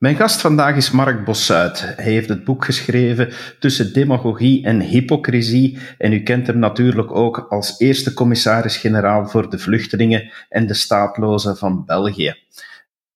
Mijn 0.00 0.16
gast 0.16 0.40
vandaag 0.40 0.76
is 0.76 0.90
Mark 0.90 1.24
Bossuit. 1.24 1.80
Hij 1.80 2.04
heeft 2.04 2.28
het 2.28 2.44
boek 2.44 2.64
geschreven 2.64 3.32
Tussen 3.58 3.92
demagogie 3.92 4.64
en 4.64 4.80
hypocrisie 4.80 5.78
en 5.98 6.12
u 6.12 6.22
kent 6.22 6.46
hem 6.46 6.58
natuurlijk 6.58 7.12
ook 7.12 7.46
als 7.48 7.78
eerste 7.78 8.14
commissaris-generaal 8.14 9.28
voor 9.28 9.50
de 9.50 9.58
vluchtelingen 9.58 10.32
en 10.48 10.66
de 10.66 10.74
staatlozen 10.74 11.56
van 11.56 11.84
België. 11.84 12.34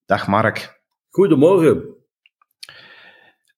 Dag 0.07 0.27
Mark. 0.27 0.81
Goedemorgen. 1.11 1.94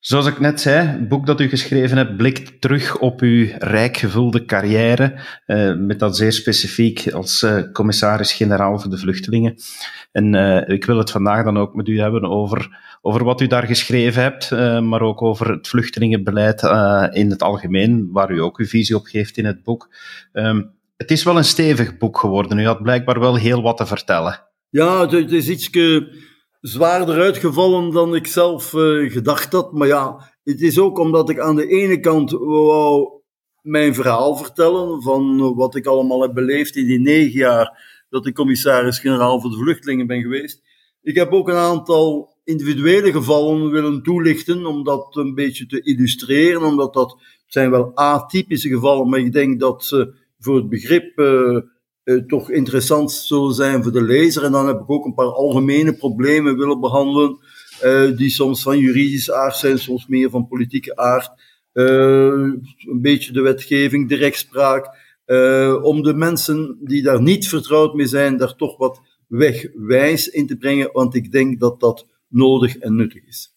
Zoals 0.07 0.27
ik 0.27 0.41
net 0.41 0.61
zei, 0.61 0.87
het 0.87 1.09
boek 1.09 1.27
dat 1.27 1.41
u 1.41 1.49
geschreven 1.49 1.97
hebt 1.97 2.17
blikt 2.17 2.61
terug 2.61 2.99
op 2.99 3.21
uw 3.21 3.47
rijk 3.59 3.97
gevulde 3.97 4.45
carrière, 4.45 5.15
uh, 5.47 5.75
met 5.77 5.99
dat 5.99 6.17
zeer 6.17 6.33
specifiek 6.33 7.13
als 7.13 7.43
uh, 7.43 7.63
commissaris-generaal 7.73 8.79
voor 8.79 8.91
de 8.91 8.99
vluchtelingen. 8.99 9.55
En 10.13 10.35
uh, 10.35 10.69
ik 10.69 10.85
wil 10.85 10.99
het 10.99 11.11
vandaag 11.11 11.45
dan 11.45 11.59
ook 11.59 11.75
met 11.75 11.89
u 11.89 12.01
hebben 12.01 12.23
over, 12.23 12.79
over 13.03 13.25
wat 13.25 13.41
u 13.41 13.47
daar 13.47 13.67
geschreven 13.67 14.23
hebt, 14.23 14.51
maar 14.83 15.01
ook 15.01 15.23
over 15.23 15.51
het 15.51 15.69
vluchtelingenbeleid 15.69 16.63
in 17.13 17.31
het 17.31 17.43
algemeen, 17.43 18.09
waar 18.13 18.31
u 18.31 18.41
ook 18.41 18.59
uw 18.59 18.67
visie 18.67 18.97
op 18.97 19.07
geeft 19.07 19.37
in 19.37 19.45
het 19.45 19.63
boek. 19.63 19.95
Um, 20.33 20.71
het 20.97 21.11
is 21.11 21.23
wel 21.23 21.37
een 21.37 21.45
stevig 21.45 21.97
boek 21.97 22.19
geworden. 22.19 22.59
U 22.59 22.67
had 22.67 22.83
blijkbaar 22.83 23.21
wel 23.21 23.37
heel 23.37 23.63
wat 23.63 23.77
te 23.77 23.87
vertellen. 23.87 24.41
Ja, 24.71 25.09
het 25.09 25.33
is 25.33 25.49
iets 25.49 25.71
zwaarder 26.67 27.21
uitgevallen 27.21 27.91
dan 27.91 28.15
ik 28.15 28.27
zelf 28.27 28.73
uh, 28.73 29.11
gedacht 29.11 29.53
had. 29.53 29.73
Maar 29.73 29.89
ja, 29.89 30.33
het 30.45 30.61
is 30.61 30.79
ook 30.79 30.99
omdat 30.99 31.31
ik 31.31 31.39
aan 31.39 31.57
de 31.57 31.67
ene 31.67 32.01
kant 32.01 32.31
wou 32.31 33.09
mijn 33.63 33.95
verhaal 33.95 34.37
vertellen 34.37 35.03
van 35.03 35.55
wat 35.55 35.75
ik 35.75 35.87
allemaal 35.87 36.23
heb 36.23 36.35
beleefd 36.35 36.77
in 36.77 36.87
die 36.87 37.01
negen 37.01 37.39
jaar 37.39 38.05
dat 38.09 38.27
ik 38.27 38.35
commissaris-generaal 38.35 39.41
voor 39.41 39.51
de 39.51 39.57
vluchtelingen 39.57 40.07
ben 40.07 40.23
geweest. 40.23 40.63
Ik 41.03 41.15
heb 41.15 41.33
ook 41.33 41.49
een 41.49 41.55
aantal 41.55 42.37
individuele 42.45 43.13
gevallen 43.13 43.71
willen 43.71 44.03
toelichten 44.03 44.67
om 44.67 44.85
dat 44.85 45.17
een 45.17 45.35
beetje 45.35 45.67
te 45.67 45.81
illustreren, 45.81 46.63
omdat 46.63 46.95
dat 46.95 47.23
zijn 47.47 47.71
wel 47.71 47.97
atypische 47.97 48.69
gevallen, 48.69 49.09
maar 49.09 49.19
ik 49.19 49.33
denk 49.33 49.61
dat 49.61 49.85
ze 49.85 50.15
voor 50.39 50.57
het 50.57 50.69
begrip 50.69 51.19
uh, 51.19 51.59
toch 52.27 52.51
interessant 52.51 53.13
zullen 53.13 53.55
zijn 53.55 53.83
voor 53.83 53.93
de 53.93 54.03
lezer. 54.03 54.45
En 54.45 54.53
dan 54.53 54.67
heb 54.67 54.81
ik 54.81 54.91
ook 54.91 55.05
een 55.05 55.15
paar 55.15 55.33
algemene 55.33 55.97
problemen 55.97 56.57
willen 56.57 56.81
behandelen, 56.81 57.39
uh, 57.85 58.17
die 58.17 58.31
soms 58.31 58.63
van 58.63 58.79
juridische 58.79 59.35
aard 59.35 59.57
zijn, 59.57 59.79
soms 59.79 60.07
meer 60.07 60.31
van 60.31 60.49
politieke 60.49 60.97
aard. 60.97 61.31
Uh, 61.73 61.85
een 61.87 63.01
beetje 63.01 63.33
de 63.33 63.41
wetgeving, 63.41 64.09
de 64.09 64.17
rechtspraak. 64.17 65.05
om 65.83 66.03
de 66.03 66.15
mensen 66.15 66.79
die 66.81 67.03
daar 67.03 67.23
niet 67.23 67.49
vertrouwd 67.49 67.95
mee 67.95 68.07
zijn, 68.07 68.37
daar 68.37 68.57
toch 68.57 68.77
wat 68.77 69.01
wegwijs 69.29 70.29
in 70.29 70.47
te 70.47 70.57
brengen, 70.57 70.91
want 70.93 71.15
ik 71.15 71.33
denk 71.33 71.61
dat 71.61 71.81
dat 71.81 72.07
nodig 72.29 72.77
en 72.77 72.97
nuttig 72.97 73.27
is. 73.27 73.55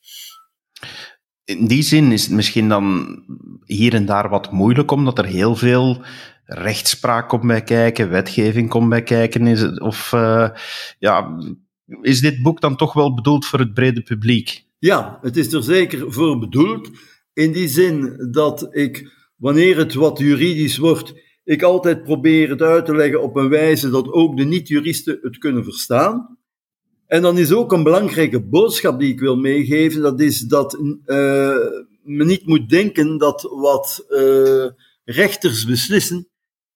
In 1.44 1.68
die 1.68 1.84
zin 1.84 2.12
is 2.12 2.24
het 2.24 2.32
misschien 2.32 2.70
dan 2.70 3.08
hier 3.66 3.94
en 3.94 4.06
daar 4.06 4.30
wat 4.30 4.52
moeilijk, 4.52 4.92
omdat 4.92 5.18
er 5.18 5.26
heel 5.26 5.56
veel 5.56 6.02
rechtspraak 6.50 7.30
komt 7.30 7.48
bij 7.48 7.64
kijken, 7.64 8.10
wetgeving 8.10 8.70
komt 8.70 8.90
bij 8.90 9.04
kijken? 9.04 9.48
Is 9.48 9.62
het, 9.62 9.82
of 9.82 10.12
uh, 10.12 10.50
ja, 11.00 11.38
is 12.02 12.22
dit 12.22 12.42
boek 12.42 12.62
dan 12.62 12.76
toch 12.76 12.94
wel 12.94 13.14
bedoeld 13.14 13.46
voor 13.46 13.60
het 13.60 13.74
brede 13.74 14.02
publiek? 14.02 14.66
Ja, 14.80 15.20
het 15.22 15.38
is 15.38 15.54
er 15.54 15.64
zeker 15.64 16.14
voor 16.14 16.40
bedoeld. 16.40 16.90
In 17.34 17.52
die 17.52 17.68
zin 17.68 18.28
dat 18.32 18.68
ik, 18.72 19.12
wanneer 19.36 19.78
het 19.78 19.94
wat 19.94 20.20
juridisch 20.20 20.78
wordt, 20.78 21.14
ik 21.44 21.64
altijd 21.64 22.04
probeer 22.04 22.50
het 22.50 22.62
uit 22.62 22.86
te 22.86 22.96
leggen 22.96 23.22
op 23.22 23.36
een 23.36 23.50
wijze 23.50 23.90
dat 23.90 24.12
ook 24.12 24.38
de 24.38 24.44
niet-juristen 24.44 25.20
het 25.22 25.38
kunnen 25.38 25.64
verstaan. 25.64 26.38
En 27.08 27.22
dan 27.22 27.38
is 27.38 27.52
ook 27.52 27.72
een 27.72 27.84
belangrijke 27.84 28.42
boodschap 28.42 29.00
die 29.00 29.12
ik 29.12 29.20
wil 29.20 29.36
meegeven, 29.36 30.02
dat 30.02 30.20
is 30.20 30.40
dat 30.40 30.74
uh, 30.74 31.56
men 32.04 32.28
niet 32.28 32.46
moet 32.46 32.70
denken 32.70 33.18
dat 33.18 33.42
wat 33.42 34.06
uh, 34.10 34.66
rechters 35.04 35.66
beslissen, 35.66 36.28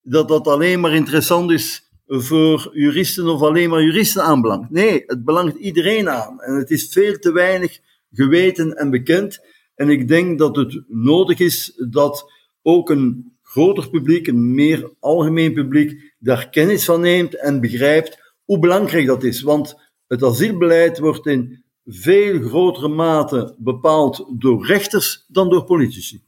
dat 0.03 0.27
dat 0.27 0.47
alleen 0.47 0.79
maar 0.79 0.93
interessant 0.93 1.51
is 1.51 1.91
voor 2.07 2.69
juristen 2.73 3.27
of 3.27 3.41
alleen 3.41 3.69
maar 3.69 3.83
juristen 3.83 4.23
aanbelangt. 4.23 4.69
Nee, 4.69 5.03
het 5.05 5.23
belangt 5.23 5.57
iedereen 5.57 6.09
aan. 6.09 6.41
En 6.41 6.53
het 6.55 6.71
is 6.71 6.89
veel 6.91 7.17
te 7.17 7.31
weinig 7.31 7.79
geweten 8.11 8.73
en 8.73 8.89
bekend. 8.89 9.39
En 9.75 9.89
ik 9.89 10.07
denk 10.07 10.39
dat 10.39 10.55
het 10.55 10.83
nodig 10.87 11.39
is 11.39 11.73
dat 11.89 12.31
ook 12.61 12.89
een 12.89 13.37
groter 13.41 13.89
publiek, 13.89 14.27
een 14.27 14.53
meer 14.55 14.91
algemeen 14.99 15.53
publiek, 15.53 16.13
daar 16.19 16.49
kennis 16.49 16.85
van 16.85 17.01
neemt 17.01 17.39
en 17.39 17.61
begrijpt 17.61 18.33
hoe 18.45 18.59
belangrijk 18.59 19.07
dat 19.07 19.23
is. 19.23 19.41
Want 19.41 19.75
het 20.07 20.23
asielbeleid 20.23 20.99
wordt 20.99 21.25
in 21.25 21.63
veel 21.85 22.41
grotere 22.41 22.87
mate 22.87 23.55
bepaald 23.57 24.25
door 24.37 24.65
rechters 24.65 25.25
dan 25.27 25.49
door 25.49 25.63
politici. 25.63 26.23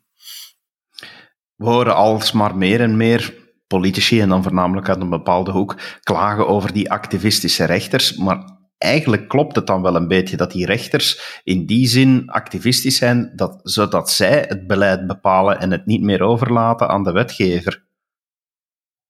We 1.55 1.65
horen 1.65 1.95
alsmaar 1.95 2.57
meer 2.57 2.81
en 2.81 2.97
meer 2.97 3.44
politici 3.67 4.21
en 4.21 4.29
dan 4.29 4.43
voornamelijk 4.43 4.89
uit 4.89 5.01
een 5.01 5.09
bepaalde 5.09 5.51
hoek 5.51 5.75
klagen 6.03 6.47
over 6.47 6.73
die 6.73 6.91
activistische 6.91 7.65
rechters. 7.65 8.15
Maar 8.15 8.57
eigenlijk 8.77 9.27
klopt 9.27 9.55
het 9.55 9.67
dan 9.67 9.81
wel 9.81 9.95
een 9.95 10.07
beetje 10.07 10.37
dat 10.37 10.51
die 10.51 10.65
rechters 10.65 11.41
in 11.43 11.65
die 11.65 11.87
zin 11.87 12.29
activistisch 12.29 12.97
zijn, 12.97 13.31
dat, 13.35 13.59
zodat 13.63 14.09
zij 14.09 14.45
het 14.47 14.67
beleid 14.67 15.07
bepalen 15.07 15.59
en 15.59 15.71
het 15.71 15.85
niet 15.85 16.01
meer 16.01 16.21
overlaten 16.21 16.87
aan 16.87 17.03
de 17.03 17.11
wetgever. 17.11 17.83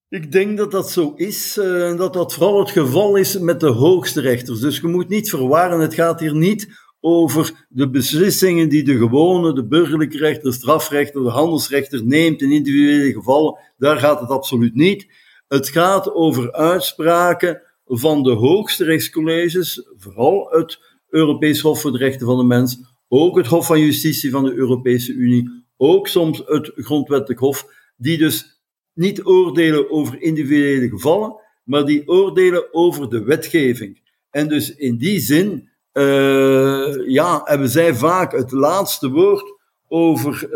Ik 0.09 0.31
denk 0.31 0.57
dat 0.57 0.71
dat 0.71 0.91
zo 0.91 1.13
is, 1.15 1.57
uh, 1.57 1.97
dat 1.97 2.13
dat 2.13 2.33
vooral 2.33 2.59
het 2.59 2.71
geval 2.71 3.15
is 3.15 3.39
met 3.39 3.59
de 3.59 3.69
hoogste 3.69 4.21
rechters. 4.21 4.59
Dus 4.59 4.79
je 4.79 4.87
moet 4.87 5.09
niet 5.09 5.29
verwarren, 5.29 5.79
het 5.79 5.93
gaat 5.93 6.19
hier 6.19 6.35
niet 6.35 6.84
over 7.07 7.65
de 7.69 7.89
beslissingen 7.89 8.69
die 8.69 8.83
de 8.83 8.97
gewone, 8.97 9.53
de 9.53 9.67
burgerlijke 9.67 10.17
rechter, 10.17 10.43
de 10.43 10.55
strafrechter, 10.55 11.23
de 11.23 11.29
handelsrechter 11.29 12.05
neemt 12.05 12.41
in 12.41 12.51
individuele 12.51 13.13
gevallen. 13.13 13.57
Daar 13.77 13.97
gaat 13.97 14.19
het 14.19 14.29
absoluut 14.29 14.75
niet. 14.75 15.07
Het 15.47 15.69
gaat 15.69 16.13
over 16.13 16.51
uitspraken 16.53 17.61
van 17.85 18.23
de 18.23 18.31
hoogste 18.31 18.83
rechtscolleges, 18.83 19.87
vooral 19.97 20.47
het 20.49 20.79
Europees 21.09 21.61
Hof 21.61 21.81
voor 21.81 21.91
de 21.91 21.97
Rechten 21.97 22.25
van 22.25 22.37
de 22.37 22.43
Mens, 22.43 22.79
ook 23.07 23.37
het 23.37 23.47
Hof 23.47 23.65
van 23.65 23.79
Justitie 23.79 24.31
van 24.31 24.43
de 24.43 24.53
Europese 24.53 25.13
Unie, 25.13 25.65
ook 25.77 26.07
soms 26.07 26.41
het 26.45 26.71
Grondwettelijk 26.75 27.39
Hof, 27.39 27.67
die 27.97 28.17
dus 28.17 28.61
niet 28.93 29.25
oordelen 29.25 29.91
over 29.91 30.21
individuele 30.21 30.89
gevallen, 30.89 31.35
maar 31.63 31.85
die 31.85 32.07
oordelen 32.07 32.73
over 32.73 33.09
de 33.09 33.23
wetgeving. 33.23 34.01
En 34.29 34.47
dus 34.47 34.75
in 34.75 34.97
die 34.97 35.19
zin 35.19 35.69
uh, 35.97 37.07
ja, 37.07 37.41
hebben 37.43 37.69
zij 37.69 37.95
vaak 37.95 38.31
het 38.31 38.51
laatste 38.51 39.09
woord 39.09 39.53
over 39.87 40.43
uh, 40.43 40.51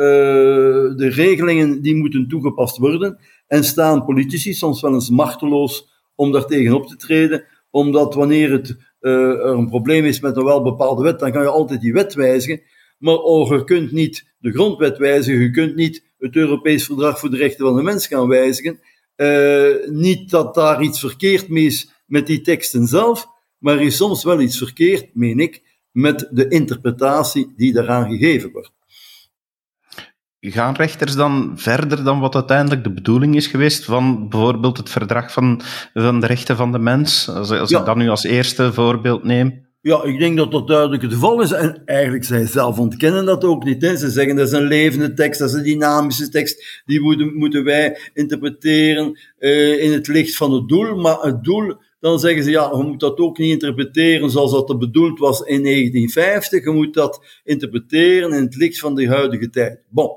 de 0.97 1.09
regelingen 1.09 1.81
die 1.81 1.95
moeten 1.95 2.27
toegepast 2.27 2.77
worden. 2.77 3.19
En 3.47 3.63
staan 3.63 4.05
politici 4.05 4.53
soms 4.53 4.81
wel 4.81 4.93
eens 4.93 5.09
machteloos 5.09 5.89
om 6.15 6.31
daar 6.31 6.45
tegenop 6.45 6.87
te 6.87 6.95
treden, 6.95 7.45
omdat 7.69 8.13
wanneer 8.13 8.51
het, 8.51 8.77
uh, 9.01 9.11
er 9.11 9.45
een 9.45 9.69
probleem 9.69 10.05
is 10.05 10.19
met 10.19 10.37
een 10.37 10.43
wel 10.43 10.63
bepaalde 10.63 11.03
wet, 11.03 11.19
dan 11.19 11.31
kan 11.31 11.41
je 11.41 11.47
altijd 11.47 11.81
die 11.81 11.93
wet 11.93 12.13
wijzigen. 12.13 12.61
Maar 12.97 13.17
oh, 13.17 13.49
je 13.49 13.63
kunt 13.63 13.91
niet 13.91 14.33
de 14.39 14.51
grondwet 14.51 14.97
wijzigen, 14.97 15.41
je 15.41 15.51
kunt 15.51 15.75
niet 15.75 16.03
het 16.17 16.35
Europees 16.35 16.85
Verdrag 16.85 17.19
voor 17.19 17.29
de 17.29 17.37
Rechten 17.37 17.65
van 17.65 17.75
de 17.75 17.81
Mens 17.81 18.07
gaan 18.07 18.27
wijzigen. 18.27 18.79
niet 19.85 20.29
dat 20.29 20.55
daar 20.55 20.81
iets 20.81 20.99
verkeerd 20.99 21.49
mee 21.49 21.65
is 21.65 21.89
met 22.05 22.27
die 22.27 22.41
teksten 22.41 22.87
zelf, 22.87 23.27
maar 23.59 23.75
er 23.75 23.81
is 23.81 23.95
soms 23.95 24.23
wel 24.23 24.41
iets 24.41 24.57
verkeerd, 24.57 25.15
meen 25.15 25.39
ik, 25.39 25.61
met 25.91 26.27
de 26.31 26.47
interpretatie 26.47 27.53
die 27.55 27.73
daaraan 27.73 28.09
gegeven 28.09 28.51
wordt. 28.51 28.71
Gaan 30.41 30.75
rechters 30.75 31.15
dan 31.15 31.53
verder 31.55 32.03
dan 32.03 32.19
wat 32.19 32.35
uiteindelijk 32.35 32.83
de 32.83 32.93
bedoeling 32.93 33.35
is 33.35 33.47
geweest 33.47 33.85
van 33.85 34.29
bijvoorbeeld 34.29 34.77
het 34.77 34.89
verdrag 34.89 35.31
van, 35.31 35.61
van 35.93 36.19
de 36.19 36.27
rechten 36.27 36.55
van 36.55 36.71
de 36.71 36.79
mens? 36.79 37.29
Als, 37.29 37.51
als 37.51 37.71
ik 37.71 37.85
dat 37.85 37.95
nu 37.95 38.09
als 38.09 38.23
eerste 38.23 38.73
voorbeeld 38.73 39.23
neem. 39.23 39.67
Ja, 39.81 40.03
ik 40.03 40.19
denk 40.19 40.37
dat 40.37 40.51
dat 40.51 40.67
duidelijk 40.67 41.01
het 41.01 41.13
geval 41.13 41.41
is. 41.41 41.51
En 41.51 41.81
eigenlijk, 41.85 42.23
zij 42.23 42.45
zelf 42.45 42.79
ontkennen 42.79 43.25
dat 43.25 43.43
ook 43.43 43.63
niet. 43.63 43.81
Hè. 43.81 43.97
Ze 43.97 44.09
zeggen 44.09 44.35
dat 44.35 44.47
is 44.47 44.53
een 44.53 44.67
levende 44.67 45.13
tekst, 45.13 45.39
dat 45.39 45.49
is 45.49 45.55
een 45.55 45.63
dynamische 45.63 46.29
tekst. 46.29 46.81
Die 46.85 47.01
moeten, 47.01 47.33
moeten 47.37 47.63
wij 47.63 47.99
interpreteren 48.13 49.19
uh, 49.39 49.83
in 49.83 49.91
het 49.91 50.07
licht 50.07 50.35
van 50.35 50.53
het 50.53 50.67
doel. 50.67 50.95
Maar 50.95 51.19
het 51.19 51.43
doel 51.43 51.75
dan 51.99 52.19
zeggen 52.19 52.43
ze, 52.43 52.49
ja, 52.49 52.69
je 52.75 52.83
moet 52.83 52.99
dat 52.99 53.17
ook 53.17 53.37
niet 53.37 53.51
interpreteren 53.51 54.29
zoals 54.29 54.51
dat 54.51 54.79
bedoeld 54.79 55.19
was 55.19 55.39
in 55.39 55.63
1950. 55.63 56.63
Je 56.63 56.71
moet 56.71 56.93
dat 56.93 57.41
interpreteren 57.43 58.33
in 58.33 58.43
het 58.43 58.55
licht 58.55 58.79
van 58.79 58.95
de 58.95 59.07
huidige 59.07 59.49
tijd. 59.49 59.83
Bon, 59.89 60.09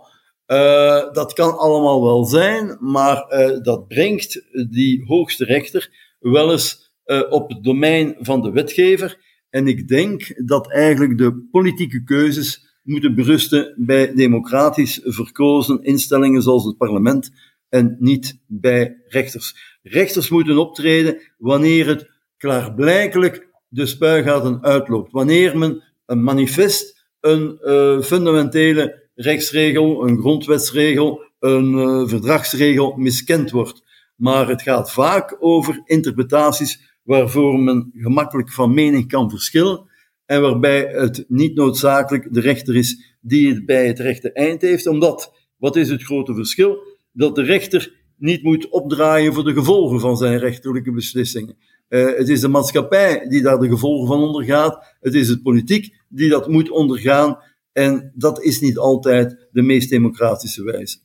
uh, 0.46 1.12
dat 1.12 1.32
kan 1.32 1.58
allemaal 1.58 2.02
wel 2.02 2.24
zijn, 2.24 2.76
maar 2.80 3.26
uh, 3.28 3.62
dat 3.62 3.88
brengt 3.88 4.44
die 4.70 5.04
hoogste 5.06 5.44
rechter 5.44 5.90
wel 6.20 6.52
eens 6.52 6.92
uh, 7.06 7.22
op 7.30 7.48
het 7.48 7.64
domein 7.64 8.16
van 8.18 8.42
de 8.42 8.50
wetgever. 8.50 9.18
En 9.50 9.66
ik 9.66 9.88
denk 9.88 10.46
dat 10.46 10.72
eigenlijk 10.72 11.18
de 11.18 11.48
politieke 11.50 12.04
keuzes 12.04 12.70
moeten 12.82 13.14
berusten 13.14 13.74
bij 13.76 14.14
democratisch 14.14 15.00
verkozen 15.02 15.82
instellingen 15.82 16.42
zoals 16.42 16.64
het 16.64 16.76
parlement 16.76 17.30
en 17.72 17.96
niet 17.98 18.38
bij 18.46 19.02
rechters. 19.08 19.78
Rechters 19.82 20.28
moeten 20.28 20.58
optreden 20.58 21.20
wanneer 21.38 21.86
het 21.86 22.10
klaarblijkelijk 22.36 23.48
de 23.68 23.86
spuigaten 23.86 24.62
uitloopt. 24.62 25.12
Wanneer 25.12 25.58
men 25.58 25.82
een 26.06 26.22
manifest, 26.22 27.06
een 27.20 27.58
uh, 27.62 28.00
fundamentele 28.00 29.08
rechtsregel, 29.14 30.06
een 30.08 30.18
grondwetsregel, 30.18 31.22
een 31.38 31.72
uh, 31.72 32.08
verdragsregel 32.08 32.96
miskend 32.96 33.50
wordt. 33.50 33.82
Maar 34.16 34.48
het 34.48 34.62
gaat 34.62 34.92
vaak 34.92 35.36
over 35.40 35.80
interpretaties 35.84 36.98
waarvoor 37.02 37.58
men 37.58 37.90
gemakkelijk 37.94 38.52
van 38.52 38.74
mening 38.74 39.08
kan 39.08 39.30
verschillen 39.30 39.90
en 40.26 40.40
waarbij 40.42 40.86
het 40.86 41.24
niet 41.28 41.54
noodzakelijk 41.54 42.34
de 42.34 42.40
rechter 42.40 42.76
is 42.76 43.16
die 43.20 43.48
het 43.54 43.66
bij 43.66 43.86
het 43.86 43.98
rechte 43.98 44.32
eind 44.32 44.62
heeft, 44.62 44.86
omdat, 44.86 45.32
wat 45.56 45.76
is 45.76 45.88
het 45.88 46.02
grote 46.02 46.34
verschil? 46.34 46.91
Dat 47.12 47.34
de 47.34 47.42
rechter 47.42 48.00
niet 48.16 48.42
moet 48.42 48.68
opdraaien 48.68 49.34
voor 49.34 49.44
de 49.44 49.52
gevolgen 49.52 50.00
van 50.00 50.16
zijn 50.16 50.38
rechterlijke 50.38 50.92
beslissingen. 50.92 51.56
Uh, 51.88 52.16
het 52.16 52.28
is 52.28 52.40
de 52.40 52.48
maatschappij 52.48 53.26
die 53.28 53.42
daar 53.42 53.58
de 53.58 53.68
gevolgen 53.68 54.06
van 54.06 54.22
ondergaat. 54.22 54.96
Het 55.00 55.14
is 55.14 55.28
het 55.28 55.42
politiek 55.42 55.96
die 56.08 56.28
dat 56.28 56.48
moet 56.48 56.70
ondergaan. 56.70 57.38
En 57.72 58.12
dat 58.14 58.42
is 58.42 58.60
niet 58.60 58.78
altijd 58.78 59.48
de 59.52 59.62
meest 59.62 59.90
democratische 59.90 60.64
wijze. 60.64 60.98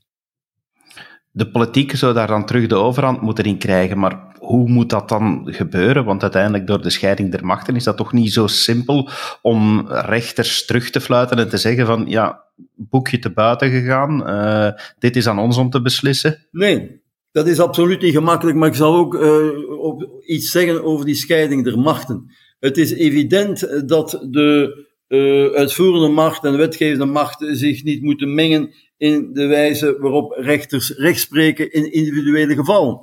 De 1.37 1.49
politiek 1.51 1.95
zou 1.95 2.13
daar 2.13 2.27
dan 2.27 2.45
terug 2.45 2.67
de 2.67 2.75
overhand 2.75 3.21
moeten 3.21 3.43
in 3.43 3.57
krijgen, 3.57 3.99
maar 3.99 4.35
hoe 4.39 4.69
moet 4.69 4.89
dat 4.89 5.09
dan 5.09 5.47
gebeuren? 5.51 6.05
Want 6.05 6.21
uiteindelijk 6.21 6.67
door 6.67 6.81
de 6.81 6.89
scheiding 6.89 7.31
der 7.31 7.45
machten 7.45 7.75
is 7.75 7.83
dat 7.83 7.97
toch 7.97 8.13
niet 8.13 8.33
zo 8.33 8.47
simpel 8.47 9.09
om 9.41 9.87
rechters 9.87 10.65
terug 10.65 10.89
te 10.89 11.01
fluiten 11.01 11.37
en 11.37 11.49
te 11.49 11.57
zeggen 11.57 11.85
van 11.85 12.05
ja, 12.07 12.43
boekje 12.75 13.19
te 13.19 13.31
buiten 13.31 13.69
gegaan, 13.69 14.29
uh, 14.29 14.69
dit 14.99 15.15
is 15.15 15.27
aan 15.27 15.39
ons 15.39 15.57
om 15.57 15.69
te 15.69 15.81
beslissen? 15.81 16.47
Nee, 16.51 17.01
dat 17.31 17.47
is 17.47 17.59
absoluut 17.59 18.01
niet 18.01 18.13
gemakkelijk, 18.13 18.57
maar 18.57 18.69
ik 18.69 18.75
zal 18.75 18.95
ook 18.95 19.13
uh, 19.13 19.79
op 19.79 20.07
iets 20.25 20.51
zeggen 20.51 20.83
over 20.83 21.05
die 21.05 21.15
scheiding 21.15 21.63
der 21.63 21.79
machten. 21.79 22.31
Het 22.59 22.77
is 22.77 22.93
evident 22.93 23.87
dat 23.89 24.27
de 24.29 24.86
uh, 25.07 25.51
uitvoerende 25.53 26.07
macht 26.07 26.43
en 26.43 26.51
de 26.51 26.57
wetgevende 26.57 27.05
macht 27.05 27.45
zich 27.47 27.83
niet 27.83 28.01
moeten 28.01 28.33
mengen 28.33 28.73
in 28.97 29.33
de 29.33 29.45
wijze 29.45 29.97
waarop 29.99 30.31
rechters 30.31 30.89
rechtspreken 30.89 31.71
in 31.71 31.91
individuele 31.91 32.55
gevallen. 32.55 33.01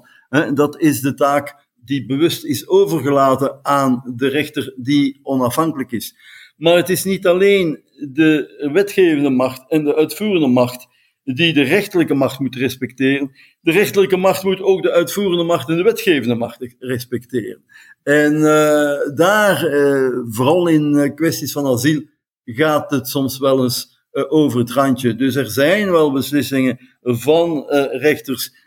Dat 0.54 0.80
is 0.80 1.00
de 1.00 1.14
taak 1.14 1.54
die 1.84 2.06
bewust 2.06 2.44
is 2.44 2.68
overgelaten 2.68 3.58
aan 3.62 4.12
de 4.16 4.28
rechter 4.28 4.74
die 4.76 5.20
onafhankelijk 5.22 5.92
is. 5.92 6.16
Maar 6.56 6.76
het 6.76 6.88
is 6.88 7.04
niet 7.04 7.26
alleen 7.26 7.82
de 8.12 8.68
wetgevende 8.72 9.30
macht 9.30 9.70
en 9.70 9.84
de 9.84 9.94
uitvoerende 9.94 10.46
macht 10.46 10.86
die 11.24 11.52
de 11.52 11.62
rechterlijke 11.62 12.14
macht 12.14 12.38
moet 12.38 12.56
respecteren. 12.56 13.30
De 13.60 13.70
rechterlijke 13.70 14.16
macht 14.16 14.42
moet 14.42 14.60
ook 14.60 14.82
de 14.82 14.90
uitvoerende 14.90 15.44
macht 15.44 15.68
en 15.68 15.76
de 15.76 15.82
wetgevende 15.82 16.34
macht 16.34 16.74
respecteren. 16.78 17.62
En 18.02 18.34
uh, 18.34 19.14
daar, 19.14 19.74
uh, 19.74 20.08
vooral 20.28 20.68
in 20.68 20.92
uh, 20.94 21.14
kwesties 21.14 21.52
van 21.52 21.66
asiel, 21.66 22.02
gaat 22.44 22.90
het 22.90 23.08
soms 23.08 23.38
wel 23.38 23.62
eens 23.62 23.92
over 24.28 24.58
het 24.58 24.70
randje. 24.70 25.14
Dus 25.14 25.34
er 25.34 25.50
zijn 25.50 25.90
wel 25.90 26.12
beslissingen 26.12 26.78
van 27.02 27.64
rechters 27.90 28.62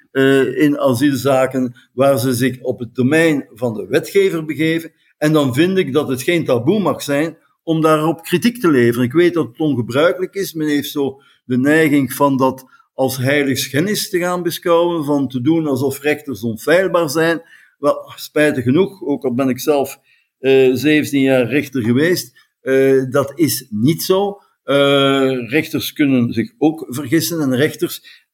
in 0.55 0.79
asielzaken 0.79 1.75
waar 1.93 2.19
ze 2.19 2.33
zich 2.33 2.61
op 2.61 2.79
het 2.79 2.95
domein 2.95 3.49
van 3.53 3.73
de 3.73 3.87
wetgever 3.87 4.45
begeven. 4.45 4.91
En 5.17 5.33
dan 5.33 5.53
vind 5.53 5.77
ik 5.77 5.93
dat 5.93 6.07
het 6.07 6.21
geen 6.21 6.45
taboe 6.45 6.79
mag 6.79 7.01
zijn 7.01 7.37
om 7.63 7.81
daarop 7.81 8.21
kritiek 8.21 8.59
te 8.59 8.71
leveren. 8.71 9.05
Ik 9.05 9.13
weet 9.13 9.33
dat 9.33 9.47
het 9.47 9.59
ongebruikelijk 9.59 10.33
is. 10.33 10.53
Men 10.53 10.67
heeft 10.67 10.91
zo 10.91 11.21
de 11.47 11.57
neiging 11.57 12.13
van 12.13 12.37
dat 12.37 12.65
als 12.93 13.17
heiligschennis 13.17 14.09
te 14.09 14.19
gaan 14.19 14.43
beschouwen, 14.43 15.05
van 15.05 15.27
te 15.27 15.41
doen 15.41 15.67
alsof 15.67 16.01
rechters 16.01 16.43
onfeilbaar 16.43 17.09
zijn. 17.09 17.41
Wel, 17.77 18.13
spijtig 18.15 18.63
genoeg, 18.63 19.03
ook 19.03 19.23
al 19.23 19.33
ben 19.33 19.49
ik 19.49 19.59
zelf 19.59 19.99
uh, 20.39 20.67
eh, 20.67 20.75
17 20.75 21.21
jaar 21.21 21.47
rechter 21.47 21.83
geweest, 21.83 22.49
uh, 22.61 23.03
dat 23.09 23.31
is 23.35 23.67
niet 23.69 24.03
zo. 24.03 24.41
Uh, 24.65 25.49
rechters 25.49 25.93
kunnen 25.93 26.33
zich 26.33 26.53
ook 26.57 26.85
vergissen 26.89 27.41
en 27.41 27.55
rechters 27.55 28.25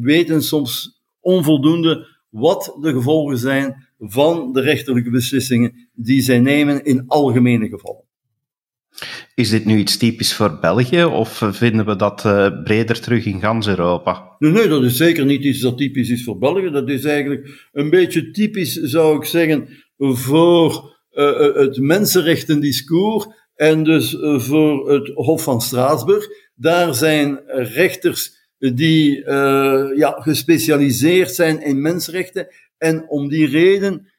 weten 0.00 0.42
soms 0.42 1.02
onvoldoende 1.20 2.06
wat 2.30 2.76
de 2.80 2.92
gevolgen 2.92 3.38
zijn 3.38 3.88
van 3.98 4.52
de 4.52 4.60
rechterlijke 4.60 5.10
beslissingen 5.10 5.88
die 5.94 6.22
zij 6.22 6.38
nemen 6.38 6.84
in 6.84 7.04
algemene 7.06 7.68
gevallen. 7.68 8.07
Is 9.38 9.50
dit 9.50 9.64
nu 9.64 9.78
iets 9.78 9.96
typisch 9.96 10.34
voor 10.34 10.58
België 10.60 11.04
of 11.04 11.42
vinden 11.50 11.86
we 11.86 11.96
dat 11.96 12.24
uh, 12.24 12.62
breder 12.62 13.00
terug 13.00 13.24
in 13.24 13.40
gans 13.40 13.66
Europa? 13.66 14.36
Nee, 14.38 14.52
nee, 14.52 14.68
dat 14.68 14.84
is 14.84 14.96
zeker 14.96 15.24
niet 15.24 15.44
iets 15.44 15.60
dat 15.60 15.78
typisch 15.78 16.08
is 16.08 16.24
voor 16.24 16.38
België. 16.38 16.70
Dat 16.70 16.88
is 16.88 17.04
eigenlijk 17.04 17.68
een 17.72 17.90
beetje 17.90 18.30
typisch, 18.30 18.72
zou 18.72 19.16
ik 19.16 19.24
zeggen, 19.24 19.68
voor 19.98 20.96
uh, 21.12 21.54
het 21.54 21.78
mensenrechtendiscours 21.80 23.26
en 23.54 23.84
dus 23.84 24.16
voor 24.20 24.90
het 24.90 25.10
Hof 25.14 25.42
van 25.42 25.60
Straatsburg. 25.60 26.26
Daar 26.54 26.94
zijn 26.94 27.40
rechters 27.46 28.32
die 28.58 29.24
ja, 29.96 30.16
gespecialiseerd 30.18 31.34
zijn 31.34 31.62
in 31.62 31.82
mensenrechten 31.82 32.46
en 32.78 33.08
om 33.08 33.28
die 33.28 33.46
reden 33.46 34.12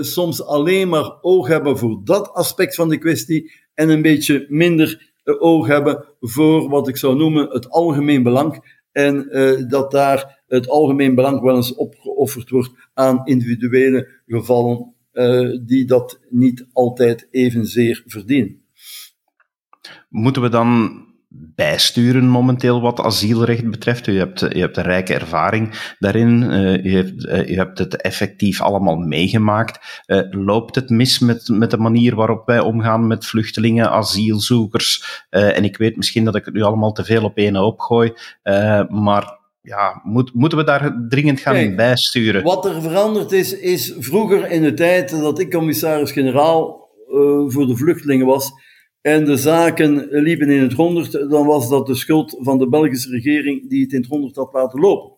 soms 0.00 0.44
alleen 0.44 0.88
maar 0.88 1.18
oog 1.20 1.48
hebben 1.48 1.78
voor 1.78 2.00
dat 2.04 2.32
aspect 2.32 2.74
van 2.74 2.88
de 2.88 2.98
kwestie 2.98 3.60
en 3.74 3.88
een 3.88 4.02
beetje 4.02 4.46
minder 4.48 5.12
uh, 5.24 5.42
oog 5.42 5.66
hebben 5.66 6.04
voor 6.20 6.68
wat 6.68 6.88
ik 6.88 6.96
zou 6.96 7.16
noemen 7.16 7.48
het 7.50 7.70
algemeen 7.70 8.22
belang. 8.22 8.80
En 8.92 9.26
uh, 9.30 9.68
dat 9.68 9.90
daar 9.90 10.42
het 10.46 10.68
algemeen 10.68 11.14
belang 11.14 11.40
wel 11.40 11.56
eens 11.56 11.74
opgeofferd 11.74 12.50
wordt 12.50 12.70
aan 12.94 13.26
individuele 13.26 14.08
gevallen 14.26 14.94
uh, 15.12 15.58
die 15.66 15.84
dat 15.84 16.20
niet 16.28 16.66
altijd 16.72 17.28
evenzeer 17.30 18.02
verdienen. 18.06 18.62
Moeten 20.08 20.42
we 20.42 20.48
dan 20.48 21.00
bijsturen 21.54 22.28
momenteel 22.28 22.80
wat 22.80 23.00
asielrecht 23.00 23.70
betreft. 23.70 24.06
U 24.06 24.18
hebt, 24.18 24.40
je 24.40 24.60
hebt 24.60 24.76
een 24.76 24.82
rijke 24.82 25.14
ervaring 25.14 25.94
daarin. 25.98 26.42
Uh, 26.42 26.84
je, 26.84 26.96
hebt, 26.96 27.24
uh, 27.24 27.48
je 27.48 27.54
hebt 27.54 27.78
het 27.78 27.96
effectief 27.96 28.60
allemaal 28.60 28.96
meegemaakt. 28.96 30.02
Uh, 30.06 30.20
loopt 30.30 30.74
het 30.74 30.90
mis 30.90 31.18
met, 31.18 31.48
met 31.48 31.70
de 31.70 31.76
manier 31.76 32.14
waarop 32.14 32.46
wij 32.46 32.60
omgaan 32.60 33.06
met 33.06 33.26
vluchtelingen, 33.26 33.90
asielzoekers? 33.90 35.20
en 35.30 35.64
ik 35.64 35.76
weet 35.76 35.96
misschien 35.96 36.24
dat 36.24 36.34
ik 36.34 36.44
het 36.44 36.54
nu 36.54 36.62
allemaal 36.62 36.92
te 36.92 37.04
veel 37.04 37.24
op 37.24 37.36
één 37.36 37.56
hoop 37.56 37.80
gooi, 37.80 38.12
maar 38.88 39.38
ja, 39.62 40.00
moet, 40.04 40.34
moeten 40.34 40.58
we 40.58 40.64
daar 40.64 41.06
dringend 41.08 41.40
gaan 41.40 41.54
Kijk, 41.54 41.76
bijsturen? 41.76 42.42
Wat 42.42 42.64
er 42.64 42.82
veranderd 42.82 43.32
is, 43.32 43.58
is 43.58 43.94
vroeger 43.98 44.50
in 44.50 44.62
de 44.62 44.74
tijd 44.74 45.10
dat 45.10 45.38
ik 45.38 45.50
commissaris-generaal 45.50 46.90
voor 47.46 47.66
de 47.66 47.76
vluchtelingen 47.76 48.26
was, 48.26 48.52
en 49.02 49.24
de 49.24 49.36
zaken 49.36 50.08
liepen 50.10 50.48
in 50.48 50.62
het 50.62 50.72
honderd, 50.72 51.12
dan 51.12 51.46
was 51.46 51.68
dat 51.68 51.86
de 51.86 51.94
schuld 51.94 52.36
van 52.38 52.58
de 52.58 52.68
Belgische 52.68 53.10
regering 53.10 53.68
die 53.70 53.82
het 53.82 53.92
in 53.92 54.00
het 54.00 54.08
honderd 54.08 54.36
had 54.36 54.52
laten 54.52 54.80
lopen. 54.80 55.16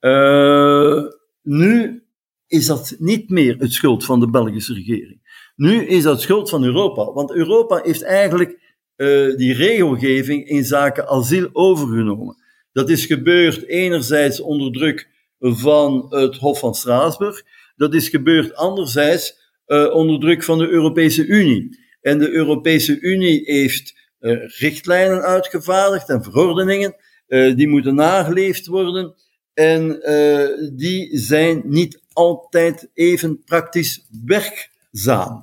Uh, 0.00 1.02
nu 1.42 2.02
is 2.46 2.66
dat 2.66 2.96
niet 2.98 3.30
meer 3.30 3.56
het 3.58 3.72
schuld 3.72 4.04
van 4.04 4.20
de 4.20 4.30
Belgische 4.30 4.74
regering. 4.74 5.20
Nu 5.56 5.86
is 5.86 6.02
dat 6.02 6.20
schuld 6.20 6.50
van 6.50 6.64
Europa, 6.64 7.12
want 7.12 7.32
Europa 7.32 7.80
heeft 7.82 8.02
eigenlijk 8.02 8.50
uh, 8.96 9.36
die 9.36 9.54
regelgeving 9.54 10.48
in 10.48 10.64
zaken 10.64 11.08
asiel 11.08 11.48
overgenomen. 11.52 12.36
Dat 12.72 12.88
is 12.88 13.06
gebeurd 13.06 13.66
enerzijds 13.66 14.40
onder 14.40 14.72
druk 14.72 15.08
van 15.38 16.06
het 16.08 16.36
Hof 16.36 16.58
van 16.58 16.74
Straatsburg, 16.74 17.42
dat 17.76 17.94
is 17.94 18.08
gebeurd 18.08 18.54
anderzijds 18.54 19.52
uh, 19.66 19.94
onder 19.94 20.20
druk 20.20 20.42
van 20.44 20.58
de 20.58 20.68
Europese 20.68 21.26
Unie. 21.26 21.86
En 22.08 22.18
de 22.18 22.30
Europese 22.30 23.00
Unie 23.00 23.42
heeft 23.44 23.94
uh, 24.20 24.38
richtlijnen 24.46 25.22
uitgevaardigd 25.22 26.08
en 26.08 26.22
verordeningen, 26.22 26.96
uh, 27.28 27.56
die 27.56 27.68
moeten 27.68 27.94
nageleefd 27.94 28.66
worden. 28.66 29.14
En 29.54 30.00
uh, 30.02 30.76
die 30.76 31.18
zijn 31.18 31.62
niet 31.64 32.02
altijd 32.12 32.90
even 32.94 33.42
praktisch 33.44 34.06
werkzaam. 34.24 35.42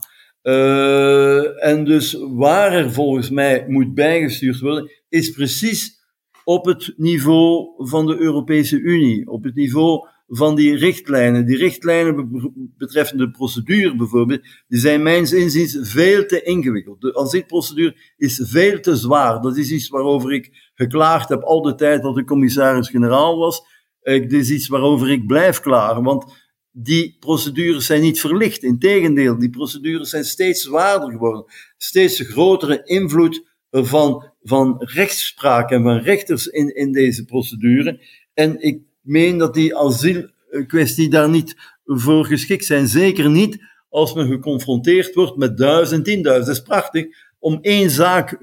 en 1.60 1.86
dus 1.86 2.18
waar 2.20 2.74
er 2.74 2.92
volgens 2.92 3.30
mij 3.30 3.66
moet 3.68 3.94
bijgestuurd 3.94 4.60
worden, 4.60 4.92
is 5.10 5.30
precies 5.30 6.04
op 6.44 6.66
het 6.66 6.94
niveau 6.98 7.74
van 7.78 8.06
de 8.06 8.18
Europese 8.18 8.80
Unie, 8.80 9.28
op 9.28 9.44
het 9.44 9.56
niveau 9.56 10.08
van 10.28 10.56
die 10.56 10.76
richtlijnen. 10.76 11.46
Die 11.46 11.58
richtlijnen 11.58 12.30
betreffende 12.78 13.26
de 13.26 13.32
procedure 13.32 13.96
bijvoorbeeld, 13.96 14.42
die 14.68 14.80
zijn 14.80 15.04
mijns 15.04 15.32
inziens 15.32 15.78
veel 15.82 16.26
te 16.26 16.42
ingewikkeld. 16.42 17.02
De 17.02 17.16
asielprocedure 17.16 17.96
is 18.18 18.42
veel 18.44 18.80
te 18.80 18.96
zwaar. 18.96 19.42
Dat 19.42 19.58
is 19.58 19.72
iets 19.72 19.90
waarover 19.90 20.34
ik 20.34 20.72
geklaagd 20.74 21.30
heb 21.30 21.42
al 21.42 21.62
de 21.62 21.76
tijd 21.76 22.02
dat 22.02 22.18
ik 22.18 22.26
commissaris-generaal 22.26 23.38
was. 23.38 23.62
Dit 24.02 24.34
is 24.34 24.52
iets 24.52 24.68
waarover 24.68 25.12
ik 25.12 25.28
blijf 25.28 25.60
klagen, 25.60 26.04
want 26.04 26.34
die 26.72 27.18
procedures 27.20 27.86
zijn 27.86 28.02
niet 28.02 28.20
verlicht. 28.20 28.64
Integendeel, 28.64 29.40
die 29.40 29.50
procedures 29.50 30.10
zijn 30.10 30.26
steeds 30.26 30.62
zwaarder 30.62 31.12
geworden. 31.12 31.46
Steeds 31.78 32.20
grotere 32.20 32.82
invloed 32.84 33.44
van, 33.72 34.32
van 34.42 34.76
rechtspraak 34.80 35.72
en 35.72 35.84
van 35.84 35.98
rechters 35.98 36.48
in, 36.48 36.76
in 36.76 36.92
deze 36.92 37.26
procedure. 37.26 38.02
En 38.34 38.62
ik 38.62 38.82
meen 39.06 39.38
dat 39.38 39.54
die 39.54 39.76
asielkwestie 39.76 41.10
daar 41.10 41.30
niet 41.30 41.56
voor 41.86 42.26
geschikt 42.26 42.66
zijn. 42.66 42.88
Zeker 42.88 43.30
niet 43.30 43.58
als 43.90 44.14
men 44.14 44.28
geconfronteerd 44.28 45.16
wordt 45.16 45.38
met 45.38 45.58
duizend, 45.58 46.06
tienduizend. 46.06 46.48
Dat 46.48 46.56
is 46.56 46.62
prachtig 46.62 47.06
om 47.40 47.60
één 47.62 47.90
zaak 47.90 48.38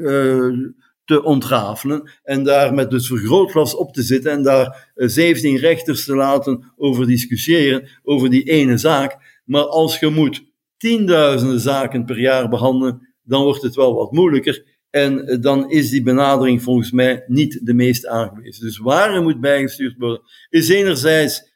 te 1.05 1.23
ontrafelen 1.23 2.11
en 2.23 2.45
daar 2.45 2.75
met 2.75 2.91
dus 2.91 3.07
vergrootglas 3.07 3.75
op 3.75 3.93
te 3.93 4.03
zitten 4.03 4.33
en 4.33 4.43
daar 4.43 4.93
17 4.95 5.57
rechters 5.57 6.05
te 6.05 6.15
laten 6.15 6.73
over 6.77 7.07
discussiëren 7.07 7.89
over 8.03 8.31
die 8.31 8.43
ene 8.43 8.77
zaak. 8.77 9.41
Maar 9.45 9.65
als 9.67 9.99
je 9.99 10.09
moet 10.09 10.45
tienduizenden 10.77 11.61
zaken 11.61 12.05
per 12.05 12.21
jaar 12.21 12.49
behandelen, 12.49 13.09
dan 13.23 13.43
wordt 13.43 13.63
het 13.63 13.75
wel 13.75 13.95
wat 13.95 14.13
moeilijker. 14.13 14.65
En 14.93 15.27
eh, 15.27 15.41
dan 15.41 15.71
is 15.71 15.91
die 15.91 16.03
benadering 16.03 16.63
volgens 16.63 16.91
mij 16.91 17.25
niet 17.27 17.67
de 17.67 17.75
meest 17.75 18.07
aangewezen. 18.07 18.65
Dus 18.65 18.79
waar 18.79 19.15
er 19.15 19.23
moet 19.23 19.41
bijgestuurd 19.41 19.95
worden, 19.99 20.21
is 20.49 20.69
enerzijds, 20.69 21.53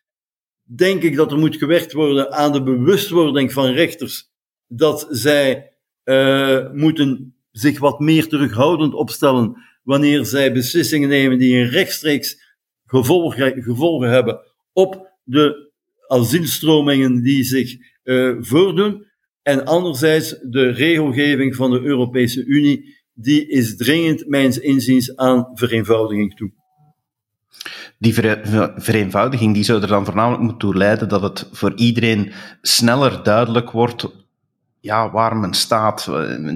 denk 0.62 1.02
ik 1.02 1.16
dat 1.16 1.32
er 1.32 1.38
moet 1.38 1.56
gewerkt 1.56 1.92
worden 1.92 2.32
aan 2.32 2.52
de 2.52 2.62
bewustwording 2.62 3.52
van 3.52 3.72
rechters, 3.72 4.30
dat 4.66 5.06
zij 5.10 5.72
uh, 6.04 6.72
moeten 6.72 7.36
zich 7.50 7.78
wat 7.78 8.00
meer 8.00 8.28
terughoudend 8.28 8.94
opstellen 8.94 9.56
wanneer 9.82 10.24
zij 10.24 10.52
beslissingen 10.52 11.08
nemen 11.08 11.38
die 11.38 11.56
een 11.56 11.68
rechtstreeks 11.68 12.56
gevolgen, 12.86 14.10
hebben 14.10 14.40
op 14.72 15.10
de 15.22 15.72
asielstromingen 16.06 17.22
die 17.22 17.44
zich 17.44 17.76
uh, 18.04 18.36
voordoen. 18.38 19.06
En 19.42 19.64
anderzijds 19.64 20.38
de 20.42 20.70
regelgeving 20.70 21.56
van 21.56 21.70
de 21.70 21.80
Europese 21.80 22.44
Unie, 22.44 22.95
die 23.18 23.48
is 23.48 23.76
dringend, 23.76 24.28
mijns 24.28 24.58
inziens, 24.58 25.16
aan 25.16 25.50
vereenvoudiging 25.54 26.36
toe. 26.36 26.50
Die 27.98 28.14
vereenvoudiging 28.76 29.54
die 29.54 29.64
zou 29.64 29.82
er 29.82 29.88
dan 29.88 30.04
voornamelijk 30.04 30.40
moeten 30.40 30.58
toe 30.58 30.76
leiden 30.76 31.08
dat 31.08 31.22
het 31.22 31.48
voor 31.52 31.72
iedereen 31.74 32.32
sneller 32.62 33.22
duidelijk 33.22 33.70
wordt 33.70 34.08
ja, 34.80 35.10
waar 35.10 35.36
men 35.36 35.54
staat. 35.54 36.06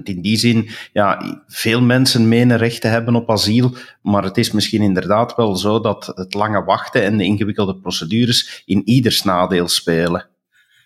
In 0.04 0.20
die 0.20 0.36
zin, 0.36 0.68
ja, 0.92 1.40
veel 1.46 1.82
mensen 1.82 2.28
menen 2.28 2.56
recht 2.56 2.80
te 2.80 2.88
hebben 2.88 3.14
op 3.14 3.30
asiel, 3.30 3.74
maar 4.02 4.24
het 4.24 4.36
is 4.36 4.50
misschien 4.50 4.82
inderdaad 4.82 5.36
wel 5.36 5.56
zo 5.56 5.80
dat 5.80 6.12
het 6.14 6.34
lange 6.34 6.64
wachten 6.64 7.02
en 7.02 7.16
de 7.16 7.24
ingewikkelde 7.24 7.76
procedures 7.76 8.62
in 8.66 8.82
ieders 8.84 9.22
nadeel 9.22 9.68
spelen. 9.68 10.28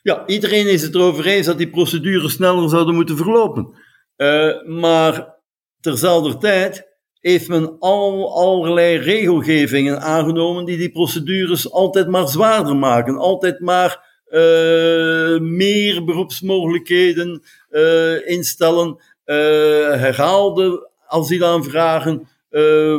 Ja, 0.03 0.27
iedereen 0.27 0.69
is 0.69 0.83
het 0.83 0.95
erover 0.95 1.27
eens 1.27 1.47
dat 1.47 1.59
die 1.59 1.71
procedures 1.71 2.33
sneller 2.33 2.69
zouden 2.69 2.95
moeten 2.95 3.17
verlopen. 3.17 3.69
Uh, 4.17 4.67
maar 4.67 5.34
terzelfde 5.85 6.37
tijd 6.37 6.87
heeft 7.21 7.49
men 7.49 7.79
al 7.79 8.35
allerlei 8.35 8.97
regelgevingen 8.97 10.01
aangenomen 10.01 10.65
die 10.65 10.77
die 10.77 10.91
procedures 10.91 11.71
altijd 11.71 12.09
maar 12.09 12.29
zwaarder 12.29 12.77
maken, 12.77 13.17
altijd 13.17 13.61
maar 13.61 14.13
uh, 14.29 15.41
meer 15.41 16.05
beroepsmogelijkheden 16.05 17.43
uh, 17.71 18.29
instellen, 18.29 18.97
herhaalde 19.25 20.91
asielaanvragen 21.07 22.29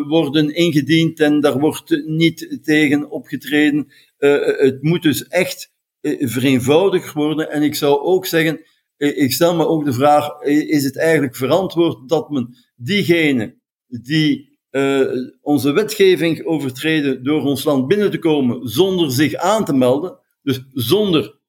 worden 0.07 0.55
ingediend 0.55 1.19
en 1.19 1.39
daar 1.39 1.59
wordt 1.59 2.03
niet 2.05 2.59
tegen 2.63 3.09
opgetreden. 3.09 3.87
het 4.17 4.77
moet 4.81 5.01
dus 5.01 5.27
echt 5.27 5.73
eh, 6.05 6.27
vereenvoudigd 6.27 7.13
worden. 7.13 7.51
En 7.51 7.61
ik 7.61 7.75
zou 7.75 7.99
ook 7.99 8.25
zeggen, 8.25 8.57
eh, 8.57 8.65
ik 8.97 9.33
stel 9.33 9.55
me 9.55 9.67
ook 9.67 9.85
de 9.85 9.93
vraag, 9.93 10.29
eh, 10.29 10.69
is 10.69 10.83
het 10.83 10.97
eigenlijk 10.97 11.35
verantwoord 11.35 12.09
dat 12.09 12.29
men 12.29 12.55
diegenen 12.75 13.61
die 13.87 14.53
uh, 14.71 15.07
onze 15.41 15.71
wetgeving 15.71 16.45
overtreden 16.45 17.23
door 17.23 17.41
ons 17.41 17.63
land 17.63 17.87
binnen 17.87 18.11
te 18.11 18.19
komen 18.19 18.67
zonder 18.67 19.11
zich 19.11 19.35
aan 19.35 19.65
te 19.65 19.73
melden, 19.73 20.19
dus 20.41 20.65
zonder 20.73 21.39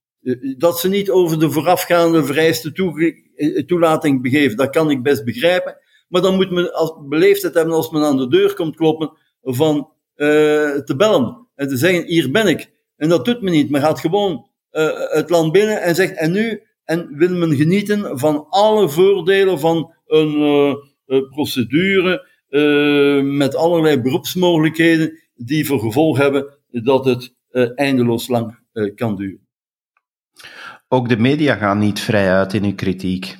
dat 0.58 0.80
ze 0.80 0.88
niet 0.88 1.10
over 1.10 1.38
de 1.38 1.50
voorafgaande 1.50 2.24
vereiste 2.24 2.72
toelating 3.66 4.22
begeven, 4.22 4.56
dat 4.56 4.70
kan 4.70 4.90
ik 4.90 5.02
best 5.02 5.24
begrijpen. 5.24 5.76
Maar 6.08 6.22
dan 6.22 6.34
moet 6.34 6.50
men 6.50 6.72
als 6.72 6.94
beleefdheid 7.08 7.54
hebben 7.54 7.74
als 7.74 7.90
men 7.90 8.02
aan 8.02 8.16
de 8.16 8.28
deur 8.28 8.54
komt 8.54 8.76
kloppen 8.76 9.12
van 9.42 9.90
te 10.14 10.94
bellen 10.96 11.46
en 11.54 11.68
te 11.68 11.76
zeggen, 11.76 12.04
hier 12.04 12.30
ben 12.30 12.46
ik. 12.46 12.70
En 12.96 13.08
dat 13.08 13.24
doet 13.24 13.42
men 13.42 13.52
niet. 13.52 13.70
Men 13.70 13.80
gaat 13.80 14.00
gewoon 14.00 14.48
het 15.10 15.30
land 15.30 15.52
binnen 15.52 15.82
en 15.82 15.94
zegt, 15.94 16.16
en 16.16 16.32
nu? 16.32 16.65
En 16.86 17.16
wil 17.16 17.36
men 17.36 17.56
genieten 17.56 18.18
van 18.18 18.46
alle 18.48 18.88
voordelen 18.88 19.60
van 19.60 19.94
een 20.06 20.40
uh, 21.06 21.28
procedure 21.30 22.28
uh, 22.48 23.36
met 23.36 23.54
allerlei 23.54 24.00
beroepsmogelijkheden 24.00 25.18
die 25.34 25.66
voor 25.66 25.80
gevolg 25.80 26.18
hebben 26.18 26.58
dat 26.70 27.04
het 27.04 27.34
eindeloos 27.74 28.28
lang 28.28 28.58
kan 28.94 29.16
duren. 29.16 29.46
Ook 30.88 31.08
de 31.08 31.16
media 31.16 31.54
gaan 31.54 31.78
niet 31.78 32.00
vrij 32.00 32.32
uit 32.32 32.52
in 32.52 32.62
hun 32.62 32.74
kritiek. 32.74 33.36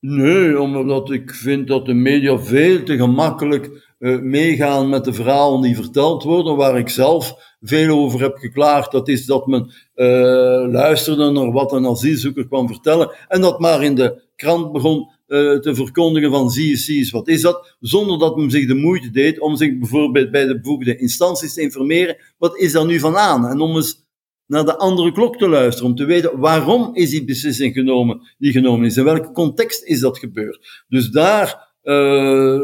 Nee, 0.00 0.60
omdat 0.60 1.10
ik 1.10 1.34
vind 1.34 1.66
dat 1.68 1.86
de 1.86 1.94
media 1.94 2.38
veel 2.38 2.82
te 2.82 2.96
gemakkelijk 2.96 3.92
uh, 3.98 4.20
meegaan 4.20 4.88
met 4.88 5.04
de 5.04 5.12
verhalen 5.12 5.60
die 5.60 5.76
verteld 5.76 6.22
worden, 6.22 6.56
waar 6.56 6.78
ik 6.78 6.88
zelf 6.88 7.34
veel 7.60 7.98
over 7.98 8.20
heb 8.20 8.36
geklaagd. 8.36 8.92
Dat 8.92 9.08
is 9.08 9.26
dat 9.26 9.46
men 9.46 9.72
uh, 9.94 10.72
luisterde 10.72 11.30
naar 11.30 11.52
wat 11.52 11.72
een 11.72 11.86
asielzoeker 11.86 12.46
kwam 12.46 12.66
vertellen 12.66 13.10
en 13.28 13.40
dat 13.40 13.60
maar 13.60 13.82
in 13.82 13.94
de 13.94 14.22
krant 14.36 14.72
begon 14.72 14.98
uh, 14.98 15.58
te 15.58 15.74
verkondigen 15.74 16.30
van 16.30 16.50
zie 16.50 16.68
je, 16.68 16.76
zie 16.76 16.98
eens, 16.98 17.10
wat 17.10 17.28
is 17.28 17.40
dat? 17.40 17.76
Zonder 17.80 18.18
dat 18.18 18.36
men 18.36 18.50
zich 18.50 18.66
de 18.66 18.74
moeite 18.74 19.10
deed 19.10 19.40
om 19.40 19.56
zich 19.56 19.78
bijvoorbeeld 19.78 20.30
bij 20.30 20.46
de 20.46 20.60
bevoegde 20.60 20.96
instanties 20.96 21.54
te 21.54 21.62
informeren. 21.62 22.16
Wat 22.38 22.58
is 22.58 22.72
daar 22.72 22.86
nu 22.86 22.98
van 22.98 23.16
aan? 23.16 23.46
En 23.46 23.60
om 23.60 23.76
eens 23.76 24.07
naar 24.48 24.64
de 24.64 24.76
andere 24.76 25.12
klok 25.12 25.36
te 25.36 25.48
luisteren, 25.48 25.90
om 25.90 25.96
te 25.96 26.04
weten 26.04 26.38
waarom 26.38 26.94
is 26.94 27.10
die 27.10 27.24
beslissing 27.24 27.74
genomen, 27.74 28.20
die 28.38 28.52
genomen 28.52 28.86
is, 28.86 28.96
in 28.96 29.04
welke 29.04 29.32
context 29.32 29.84
is 29.84 30.00
dat 30.00 30.18
gebeurd. 30.18 30.84
Dus 30.88 31.10
daar 31.10 31.76
uh, 31.82 32.60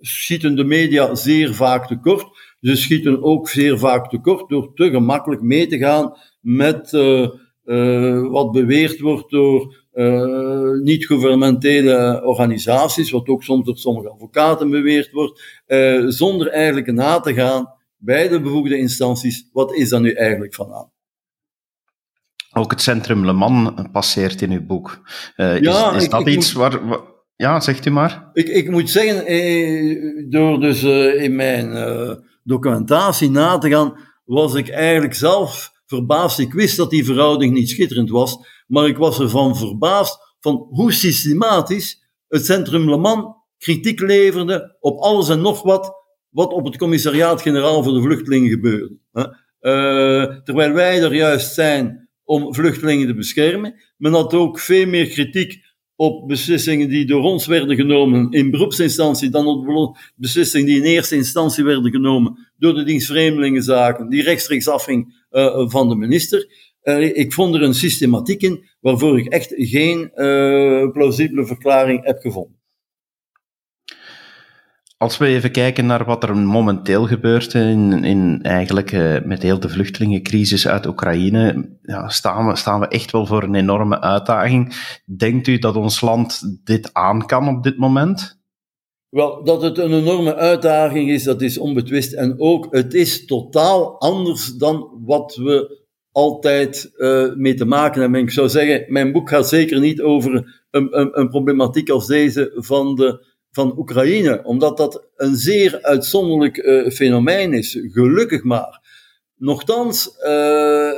schieten 0.00 0.56
de 0.56 0.64
media 0.64 1.14
zeer 1.14 1.54
vaak 1.54 1.86
tekort. 1.86 2.26
Ze 2.60 2.76
schieten 2.76 3.22
ook 3.22 3.48
zeer 3.48 3.78
vaak 3.78 4.10
tekort 4.10 4.48
door 4.48 4.74
te 4.74 4.90
gemakkelijk 4.90 5.42
mee 5.42 5.66
te 5.66 5.78
gaan 5.78 6.16
met 6.40 6.92
uh, 6.92 7.28
wat 8.30 8.52
beweerd 8.52 9.00
wordt 9.00 9.30
door 9.30 9.76
uh, 9.94 10.70
niet-gouvernementele 10.82 12.22
organisaties, 12.24 13.10
wat 13.10 13.28
ook 13.28 13.42
soms 13.42 13.66
door 13.66 13.76
sommige 13.76 14.10
advocaten 14.10 14.70
beweerd 14.70 15.10
wordt, 15.10 15.64
zonder 16.06 16.48
eigenlijk 16.48 16.92
na 16.92 17.20
te 17.20 17.34
gaan 17.34 17.80
bij 18.04 18.28
de 18.28 18.40
bevoegde 18.40 18.78
instanties, 18.78 19.48
wat 19.52 19.74
is 19.74 19.88
daar 19.88 20.00
nu 20.00 20.12
eigenlijk 20.12 20.54
van 20.54 20.72
aan? 20.72 20.90
Ook 22.52 22.70
het 22.70 22.80
centrum 22.80 23.24
Le 23.24 23.32
Mans 23.32 23.70
passeert 23.92 24.42
in 24.42 24.50
uw 24.50 24.66
boek. 24.66 25.00
Uh, 25.36 25.60
ja, 25.60 25.94
is, 25.94 26.02
is 26.02 26.08
dat 26.08 26.28
iets 26.28 26.52
waar, 26.52 26.80
Ja, 27.36 27.60
zegt 27.60 27.86
u 27.86 27.90
maar. 27.90 28.30
Ik, 28.32 28.48
ik 28.48 28.70
moet 28.70 28.90
zeggen, 28.90 29.26
eh, 29.26 30.28
door 30.28 30.60
dus 30.60 30.82
uh, 30.82 31.22
in 31.22 31.36
mijn 31.36 31.72
documentatie 32.42 33.30
na 33.30 33.58
te 33.58 33.68
gaan, 33.68 33.94
was 34.24 34.54
ik 34.54 34.68
eigenlijk 34.68 35.14
zelf 35.14 35.72
verbaasd. 35.86 36.38
Ik 36.38 36.52
wist 36.52 36.76
dat 36.76 36.90
die 36.90 37.04
verhouding 37.04 37.54
niet 37.54 37.70
schitterend 37.70 38.10
was, 38.10 38.36
maar 38.66 38.86
ik 38.86 38.96
was 38.96 39.20
ervan 39.20 39.56
verbaasd 39.56 40.18
van 40.40 40.66
hoe 40.70 40.92
systematisch 40.92 42.02
het 42.28 42.44
centrum 42.44 42.90
Le 42.90 42.96
Mans 42.96 43.40
kritiek 43.58 44.00
leverde 44.00 44.76
op 44.80 44.98
alles 44.98 45.28
en 45.28 45.40
nog 45.40 45.62
wat 45.62 46.01
wat 46.32 46.52
op 46.52 46.64
het 46.64 46.76
commissariaat-generaal 46.76 47.82
voor 47.82 47.92
de 47.92 48.02
vluchtelingen 48.02 48.50
gebeurde. 48.50 48.98
Uh, 49.60 50.36
terwijl 50.44 50.72
wij 50.72 51.02
er 51.02 51.14
juist 51.14 51.54
zijn 51.54 52.08
om 52.24 52.54
vluchtelingen 52.54 53.06
te 53.06 53.14
beschermen. 53.14 53.74
Men 53.96 54.12
had 54.12 54.34
ook 54.34 54.58
veel 54.58 54.86
meer 54.86 55.06
kritiek 55.06 55.60
op 55.96 56.28
beslissingen 56.28 56.88
die 56.88 57.06
door 57.06 57.22
ons 57.22 57.46
werden 57.46 57.76
genomen 57.76 58.30
in 58.30 58.50
beroepsinstantie 58.50 59.30
dan 59.30 59.46
op 59.46 59.98
beslissingen 60.16 60.66
die 60.66 60.76
in 60.76 60.82
eerste 60.82 61.16
instantie 61.16 61.64
werden 61.64 61.90
genomen 61.90 62.52
door 62.58 62.74
de 62.74 62.84
dienst 62.84 63.06
Vreemdelingenzaken, 63.06 64.08
die 64.08 64.22
rechtstreeks 64.22 64.68
afhing 64.68 65.26
uh, 65.30 65.68
van 65.68 65.88
de 65.88 65.96
minister. 65.96 66.46
Uh, 66.82 67.16
ik 67.16 67.32
vond 67.32 67.54
er 67.54 67.62
een 67.62 67.74
systematiek 67.74 68.42
in 68.42 68.64
waarvoor 68.80 69.18
ik 69.18 69.26
echt 69.26 69.52
geen 69.56 70.10
plausibele 70.92 71.46
verklaring 71.46 72.04
heb 72.04 72.20
gevonden. 72.20 72.61
Als 75.02 75.18
we 75.18 75.26
even 75.26 75.50
kijken 75.50 75.86
naar 75.86 76.04
wat 76.04 76.22
er 76.22 76.36
momenteel 76.36 77.06
gebeurt 77.06 77.54
in, 77.54 78.04
in 78.04 78.42
eigenlijk 78.42 78.92
uh, 78.92 79.20
met 79.24 79.42
heel 79.42 79.60
de 79.60 79.68
vluchtelingencrisis 79.68 80.68
uit 80.68 80.86
Oekraïne, 80.86 81.68
ja, 81.82 82.08
staan, 82.08 82.46
we, 82.46 82.56
staan 82.56 82.80
we 82.80 82.88
echt 82.88 83.10
wel 83.10 83.26
voor 83.26 83.42
een 83.42 83.54
enorme 83.54 84.00
uitdaging. 84.00 84.74
Denkt 85.16 85.46
u 85.46 85.58
dat 85.58 85.76
ons 85.76 86.00
land 86.00 86.58
dit 86.64 86.90
aan 86.92 87.26
kan 87.26 87.48
op 87.48 87.62
dit 87.62 87.78
moment? 87.78 88.40
Wel, 89.08 89.44
dat 89.44 89.62
het 89.62 89.78
een 89.78 89.92
enorme 89.92 90.34
uitdaging 90.34 91.10
is, 91.10 91.22
dat 91.22 91.40
is 91.40 91.58
onbetwist. 91.58 92.12
En 92.12 92.40
ook, 92.40 92.66
het 92.70 92.94
is 92.94 93.26
totaal 93.26 94.00
anders 94.00 94.46
dan 94.46 94.88
wat 95.04 95.34
we 95.36 95.84
altijd 96.12 96.92
uh, 96.96 97.34
mee 97.34 97.54
te 97.54 97.64
maken 97.64 98.00
hebben. 98.00 98.20
ik 98.20 98.30
zou 98.30 98.48
zeggen, 98.48 98.84
mijn 98.92 99.12
boek 99.12 99.28
gaat 99.28 99.48
zeker 99.48 99.80
niet 99.80 100.00
over 100.00 100.62
een, 100.70 101.00
een, 101.00 101.20
een 101.20 101.28
problematiek 101.28 101.90
als 101.90 102.06
deze 102.06 102.52
van 102.54 102.94
de 102.94 103.30
van 103.52 103.78
Oekraïne, 103.78 104.44
omdat 104.44 104.76
dat 104.76 105.08
een 105.16 105.36
zeer 105.36 105.82
uitzonderlijk 105.82 106.56
uh, 106.56 106.90
fenomeen 106.90 107.52
is, 107.52 107.78
gelukkig 107.92 108.42
maar. 108.42 108.80
Nochtans 109.36 110.16
uh, 110.26 110.92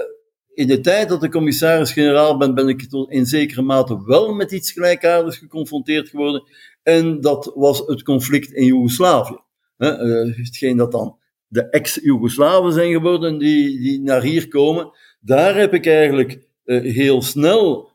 in 0.54 0.66
de 0.66 0.80
tijd 0.80 1.08
dat 1.08 1.22
ik 1.22 1.30
commissaris-generaal 1.30 2.36
ben, 2.36 2.54
ben 2.54 2.68
ik 2.68 2.86
in 3.08 3.26
zekere 3.26 3.62
mate 3.62 4.04
wel 4.04 4.34
met 4.34 4.52
iets 4.52 4.72
gelijkaardigs 4.72 5.38
geconfronteerd 5.38 6.08
geworden. 6.08 6.42
En 6.82 7.20
dat 7.20 7.52
was 7.54 7.82
het 7.86 8.02
conflict 8.02 8.52
in 8.52 8.66
Joegoslavië. 8.66 9.38
Hetgeen 9.76 10.76
dat 10.76 10.92
dan 10.92 11.18
de 11.48 11.68
ex-Joegoslaven 11.68 12.72
zijn 12.72 12.92
geworden 12.92 13.38
die, 13.38 13.80
die 13.80 14.00
naar 14.00 14.22
hier 14.22 14.48
komen. 14.48 14.90
Daar 15.20 15.56
heb 15.56 15.74
ik 15.74 15.86
eigenlijk 15.86 16.38
heel 16.64 17.22
snel 17.22 17.90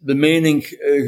de 0.00 0.14
mening 0.14 0.66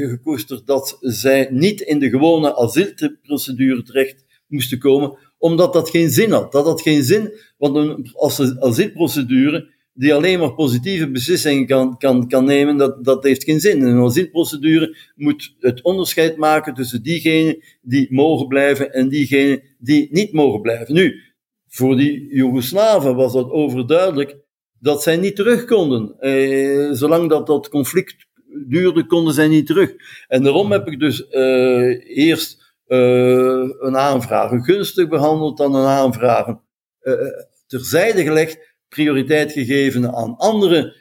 gekoesterd 0.09 0.67
dat 0.67 0.97
zij 1.01 1.49
niet 1.51 1.81
in 1.81 1.99
de 1.99 2.09
gewone 2.09 2.57
asielprocedure 2.57 3.83
terecht 3.83 4.25
moesten 4.47 4.79
komen, 4.79 5.19
omdat 5.39 5.73
dat 5.73 5.91
geen 5.91 6.11
zin 6.11 6.31
had. 6.31 6.53
Dat 6.53 6.65
had 6.65 6.83
geen 6.83 7.03
zin, 7.03 7.33
want 7.57 7.77
een 7.77 8.15
asielprocedure 8.59 9.71
die 9.95 10.15
alleen 10.15 10.39
maar 10.39 10.55
positieve 10.55 11.11
beslissingen 11.11 11.67
kan, 11.67 11.97
kan, 11.99 12.29
kan 12.29 12.45
nemen, 12.45 12.77
dat, 12.77 13.05
dat 13.05 13.25
heeft 13.25 13.45
geen 13.45 13.61
zin. 13.61 13.83
Een 13.83 14.05
asielprocedure 14.05 14.97
moet 15.15 15.55
het 15.59 15.83
onderscheid 15.83 16.37
maken 16.37 16.75
tussen 16.75 17.03
diegenen 17.03 17.63
die 17.83 18.07
mogen 18.11 18.47
blijven 18.47 18.93
en 18.93 19.09
diegenen 19.09 19.63
die 19.79 20.09
niet 20.11 20.33
mogen 20.33 20.61
blijven. 20.61 20.95
Nu, 20.95 21.21
voor 21.69 21.97
die 21.97 22.35
Joegoslaven 22.35 23.15
was 23.15 23.33
dat 23.33 23.51
overduidelijk 23.51 24.37
dat 24.79 25.03
zij 25.03 25.17
niet 25.17 25.37
terug 25.37 25.65
konden. 25.65 26.19
Eh, 26.19 26.91
zolang 26.93 27.29
dat, 27.29 27.47
dat 27.47 27.69
conflict 27.69 28.27
duurde, 28.69 29.07
konden 29.07 29.35
zij 29.35 29.49
niet 29.49 29.67
terug. 29.67 29.93
En 30.29 30.43
daarom 30.43 30.73
heb 30.73 30.89
ik 30.89 31.01
dus 31.01 31.29
eh, 31.29 32.17
eerst 32.17 32.75
uh, 32.89 33.69
een 33.79 33.97
aanvraag, 33.97 34.51
een 34.51 34.65
gunstig 34.65 35.09
behandeld 35.09 35.57
dan 35.57 35.75
een 35.75 35.87
aanvraag, 35.87 36.47
uh, 37.03 37.15
terzijde 37.67 38.23
gelegd, 38.23 38.59
prioriteit 38.89 39.53
gegeven 39.53 40.15
aan 40.15 40.37
andere 40.37 41.01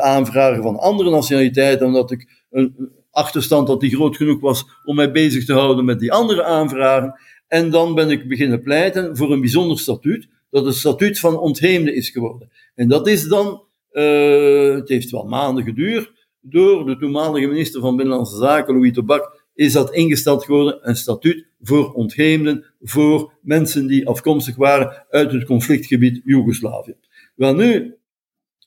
aanvragen 0.00 0.62
van 0.62 0.78
andere 0.78 1.10
nationaliteiten, 1.10 1.86
omdat 1.86 2.10
ik 2.10 2.44
een 2.50 2.92
achterstand 3.10 3.68
had 3.68 3.80
die 3.80 3.94
groot 3.94 4.16
genoeg 4.16 4.40
was 4.40 4.64
om 4.84 4.96
mij 4.96 5.10
bezig 5.10 5.44
te 5.44 5.52
houden 5.52 5.84
met 5.84 6.00
die 6.00 6.12
andere 6.12 6.44
aanvragen. 6.44 7.20
En 7.48 7.70
dan 7.70 7.94
ben 7.94 8.10
ik 8.10 8.28
beginnen 8.28 8.62
pleiten 8.62 9.16
voor 9.16 9.32
een 9.32 9.40
bijzonder 9.40 9.78
statuut, 9.78 10.28
dat 10.50 10.64
het 10.64 10.74
statuut 10.74 11.18
van 11.18 11.38
ontheemde 11.38 11.94
is 11.94 12.08
geworden. 12.08 12.50
En 12.74 12.88
dat 12.88 13.08
is 13.08 13.28
dan, 13.28 13.62
uh, 13.92 14.74
het 14.74 14.88
heeft 14.88 15.10
wel 15.10 15.24
maanden 15.24 15.64
geduurd, 15.64 16.12
door 16.44 16.86
de 16.86 16.96
toenmalige 16.96 17.46
minister 17.46 17.80
van 17.80 17.96
Binnenlandse 17.96 18.36
Zaken, 18.36 18.74
Louis 18.74 18.92
Tobak, 18.92 19.42
is 19.54 19.72
dat 19.72 19.94
ingesteld 19.94 20.44
geworden, 20.44 20.88
een 20.88 20.96
statuut 20.96 21.46
voor 21.60 21.92
ontheemden, 21.92 22.64
voor 22.80 23.32
mensen 23.42 23.86
die 23.86 24.08
afkomstig 24.08 24.56
waren 24.56 25.06
uit 25.10 25.32
het 25.32 25.44
conflictgebied 25.44 26.20
Joegoslavië. 26.24 26.94
Wel 27.34 27.54
nu, 27.54 27.94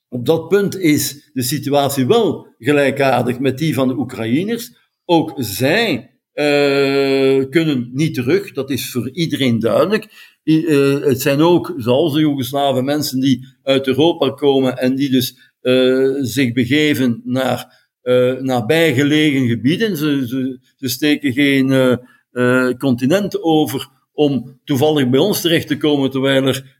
op 0.10 0.26
dat 0.26 0.48
punt 0.48 0.80
is 0.80 1.30
de 1.34 1.42
situatie 1.42 2.08
wel 2.08 2.48
gelijkaardig 2.60 3.40
met 3.40 3.58
die 3.58 3.74
van 3.74 3.88
de 3.88 3.98
Oekraïners. 3.98 4.76
Ook 5.06 5.34
zij 5.38 6.12
uh, 6.34 7.50
kunnen 7.50 7.90
niet 7.94 8.14
terug, 8.14 8.52
dat 8.52 8.70
is 8.70 8.92
voor 8.92 9.10
iedereen 9.10 9.60
duidelijk. 9.60 10.36
Uh, 10.44 11.00
het 11.00 11.22
zijn 11.22 11.42
ook, 11.42 11.74
zoals 11.78 12.14
de 12.14 12.20
Joegoslaven, 12.20 12.86
mensen 12.86 13.20
die 13.20 13.46
uit 13.64 13.88
Europa 13.88 14.30
komen 14.30 14.78
en 14.78 14.96
die 14.96 15.10
dus 15.10 15.47
uh, 15.68 16.16
zich 16.22 16.54
begeven 16.54 17.22
naar 17.24 17.90
uh, 18.04 18.40
nabijgelegen 18.40 19.48
gebieden. 19.48 19.98
Ze, 19.98 20.28
ze, 20.28 20.60
ze 20.76 20.88
steken 20.88 21.34
geen 21.34 21.98
uh, 22.32 22.70
continent 22.78 23.44
over 23.44 23.90
om 24.14 24.60
toevallig 24.64 25.10
bij 25.10 25.20
ons 25.20 25.42
terecht 25.42 25.68
te 25.68 25.78
komen, 25.78 26.12
terwijl 26.12 26.46
er 26.46 26.76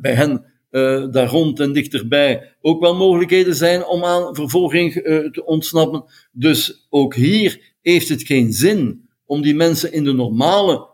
bij 0.00 0.14
hen 0.14 0.44
daar 1.10 1.28
rond 1.28 1.60
en 1.60 1.72
dichterbij 1.72 2.56
ook 2.60 2.80
wel 2.80 2.96
mogelijkheden 2.96 3.54
zijn 3.54 3.84
om 3.84 4.04
aan 4.04 4.34
vervolging 4.34 4.92
te 5.32 5.42
ontsnappen. 5.44 6.04
Dus 6.32 6.86
ook 6.90 7.14
hier 7.14 7.74
heeft 7.82 8.08
het 8.08 8.22
geen 8.22 8.52
zin 8.52 9.08
om 9.24 9.42
die 9.42 9.54
mensen 9.54 9.92
in 9.92 10.04
de 10.04 10.12
normale 10.12 10.88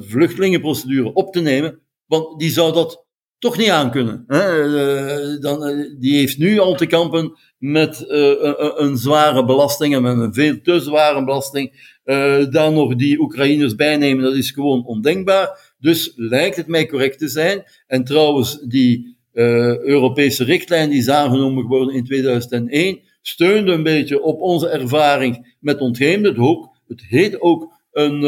vluchtelingenprocedure 0.00 1.12
op 1.12 1.32
te 1.32 1.40
nemen, 1.40 1.80
want 2.06 2.40
die 2.40 2.50
zou 2.50 2.72
dat 2.72 3.06
toch 3.42 3.58
niet 3.58 3.68
aankunnen. 3.68 4.24
Hè? 4.26 5.38
dan, 5.38 5.86
die 5.98 6.18
heeft 6.18 6.38
nu 6.38 6.58
al 6.58 6.74
te 6.74 6.86
kampen 6.86 7.38
met 7.58 8.04
uh, 8.08 8.28
een, 8.40 8.82
een, 8.84 8.96
zware 8.96 9.44
belasting 9.44 9.94
en 9.94 10.02
met 10.02 10.18
een 10.18 10.34
veel 10.34 10.60
te 10.62 10.80
zware 10.80 11.24
belasting, 11.24 11.96
daar 12.50 12.72
nog 12.72 12.94
die 12.94 13.20
Oekraïners 13.20 13.74
bijnemen, 13.74 14.24
dat 14.24 14.34
is 14.34 14.50
gewoon 14.50 14.84
ondenkbaar. 14.84 15.74
Dus 15.78 16.12
lijkt 16.16 16.56
het 16.56 16.66
mij 16.66 16.86
correct 16.86 17.18
te 17.18 17.28
zijn. 17.28 17.64
En 17.86 18.04
trouwens, 18.04 18.60
die 18.60 19.16
Europese 19.32 20.44
richtlijn 20.44 20.90
die 20.90 20.98
is 20.98 21.08
aangenomen 21.08 21.62
geworden 21.62 21.94
in 21.94 22.04
2001, 22.04 23.00
steunde 23.22 23.72
een 23.72 23.82
beetje 23.82 24.22
op 24.22 24.40
onze 24.40 24.68
ervaring 24.68 25.56
met 25.60 25.80
ontheemden. 25.80 26.42
Het, 26.42 26.68
het 26.86 27.04
heet 27.08 27.40
ook 27.40 27.72
een, 27.92 28.22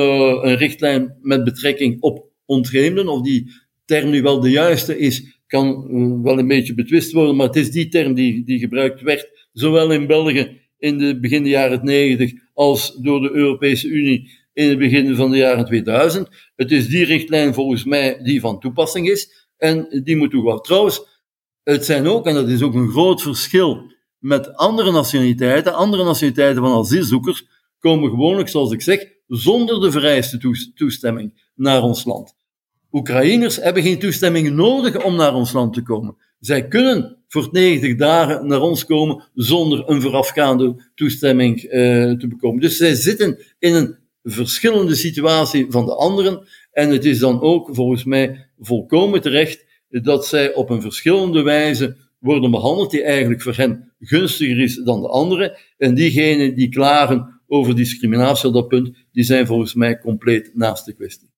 een 0.47 0.57
richtlijn 0.57 1.19
met 1.21 1.45
betrekking 1.45 2.01
op 2.01 2.27
ontheemden, 2.47 3.09
of 3.09 3.23
die 3.23 3.51
term 3.85 4.11
nu 4.11 4.23
wel 4.23 4.41
de 4.41 4.51
juiste 4.51 4.99
is, 4.99 5.41
kan 5.47 5.87
uh, 5.91 6.23
wel 6.23 6.39
een 6.39 6.49
beetje 6.49 6.75
betwist 6.75 7.13
worden, 7.13 7.37
maar 7.37 7.47
het 7.47 7.57
is 7.57 7.71
die 7.71 7.89
term 7.89 8.15
die, 8.15 8.45
die 8.45 8.59
gebruikt 8.59 9.01
werd, 9.01 9.49
zowel 9.53 9.93
in 9.93 10.07
België 10.07 10.61
in 10.79 10.99
de 10.99 11.21
begin 11.21 11.47
jaren 11.47 11.85
90 11.85 12.33
als 12.55 12.95
door 12.95 13.21
de 13.21 13.31
Europese 13.31 13.89
Unie 13.89 14.31
in 14.53 14.69
het 14.69 14.79
begin 14.79 15.15
van 15.15 15.31
de 15.31 15.37
jaren 15.37 15.65
2000. 15.65 16.29
Het 16.57 16.71
is 16.71 16.89
die 16.89 17.05
richtlijn 17.05 17.55
volgens 17.55 17.85
mij 17.85 18.23
die 18.23 18.41
van 18.41 18.61
toepassing 18.61 19.09
is 19.09 19.49
en 19.57 20.03
die 20.05 20.17
moet 20.17 20.33
wel. 20.33 20.61
Trouwens, 20.61 21.23
het 21.63 21.85
zijn 21.85 22.07
ook, 22.07 22.27
en 22.27 22.35
dat 22.35 22.49
is 22.49 22.63
ook 22.63 22.75
een 22.75 22.91
groot 22.91 23.23
verschil 23.23 23.93
met 24.19 24.55
andere 24.55 24.93
nationaliteiten, 24.93 25.75
andere 25.75 26.05
nationaliteiten 26.05 26.63
van 26.63 26.79
asielzoekers 26.79 27.47
komen 27.79 28.11
gewoonlijk, 28.11 28.49
zoals 28.49 28.73
ik 28.73 28.83
zeg, 28.83 29.07
zonder 29.27 29.81
de 29.81 29.91
vereiste 29.91 30.71
toestemming 30.75 31.51
naar 31.55 31.83
ons 31.83 32.05
land. 32.05 32.35
Oekraïners 32.95 33.57
hebben 33.57 33.83
geen 33.83 33.99
toestemming 33.99 34.51
nodig 34.51 35.05
om 35.05 35.17
naar 35.17 35.35
ons 35.35 35.53
land 35.53 35.73
te 35.73 35.83
komen. 35.83 36.17
Zij 36.41 36.69
kunnen 36.69 37.17
voor 37.29 37.49
90 37.51 37.97
dagen 37.97 38.47
naar 38.47 38.61
ons 38.61 38.85
komen 38.85 39.25
zonder 39.35 39.89
een 39.89 40.01
voorafgaande 40.01 40.91
toestemming 40.95 41.63
uh, 41.63 41.71
te 42.13 42.27
bekomen. 42.29 42.61
Dus 42.61 42.77
zij 42.77 42.95
zitten 42.95 43.39
in 43.59 43.75
een 43.75 43.97
verschillende 44.23 44.95
situatie 44.95 45.67
van 45.69 45.85
de 45.85 45.95
anderen. 45.95 46.47
En 46.73 46.91
het 46.91 47.05
is 47.05 47.19
dan 47.19 47.41
ook 47.41 47.69
volgens 47.73 48.05
mij 48.05 48.47
volkomen 48.59 49.21
terecht 49.21 49.67
dat 49.89 50.27
zij 50.27 50.55
op 50.55 50.71
een 50.71 50.83
verschillende 50.83 51.43
wijze 51.43 51.97
worden 52.19 52.51
behandeld, 52.51 52.91
die 52.91 53.03
eigenlijk 53.03 53.43
voor 53.43 53.57
hen 53.57 53.93
gunstiger 53.99 54.61
is 54.61 54.75
dan 54.75 55.01
de 55.01 55.09
anderen. 55.09 55.57
En 55.79 55.95
diegenen 55.95 56.55
die 56.55 56.69
klagen 56.69 57.41
over 57.47 57.77
discriminatie 57.77 58.49
op 58.49 58.55
dat 58.55 58.69
punt, 58.69 58.97
die 59.13 59.25
zijn 59.25 59.47
volgens 59.47 59.75
mij 59.75 59.99
compleet 59.99 60.51
naast 60.55 60.85
de 60.85 60.95
kwestie. 60.95 61.33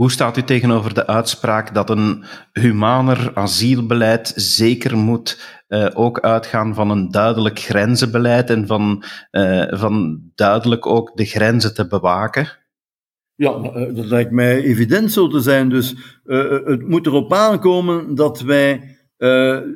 Hoe 0.00 0.10
staat 0.10 0.36
u 0.36 0.42
tegenover 0.42 0.94
de 0.94 1.06
uitspraak 1.06 1.74
dat 1.74 1.90
een 1.90 2.24
humaner 2.52 3.30
asielbeleid 3.34 4.32
zeker 4.36 4.96
moet 4.96 5.62
uh, 5.68 5.88
ook 5.94 6.20
uitgaan 6.20 6.74
van 6.74 6.90
een 6.90 7.10
duidelijk 7.10 7.58
grenzenbeleid 7.58 8.50
en 8.50 8.66
van, 8.66 9.04
uh, 9.32 9.66
van 9.70 10.22
duidelijk 10.34 10.86
ook 10.86 11.16
de 11.16 11.24
grenzen 11.24 11.74
te 11.74 11.86
bewaken? 11.86 12.48
Ja, 13.34 13.52
eh, 13.52 13.94
dat 13.94 14.04
lijkt 14.04 14.30
mij 14.30 14.62
evident 14.62 15.12
zo 15.12 15.28
te 15.28 15.40
zijn. 15.40 15.68
Dus 15.68 15.94
het 16.64 16.88
moet 16.88 17.06
erop 17.06 17.32
aankomen 17.32 18.14
dat 18.14 18.40
wij 18.40 18.96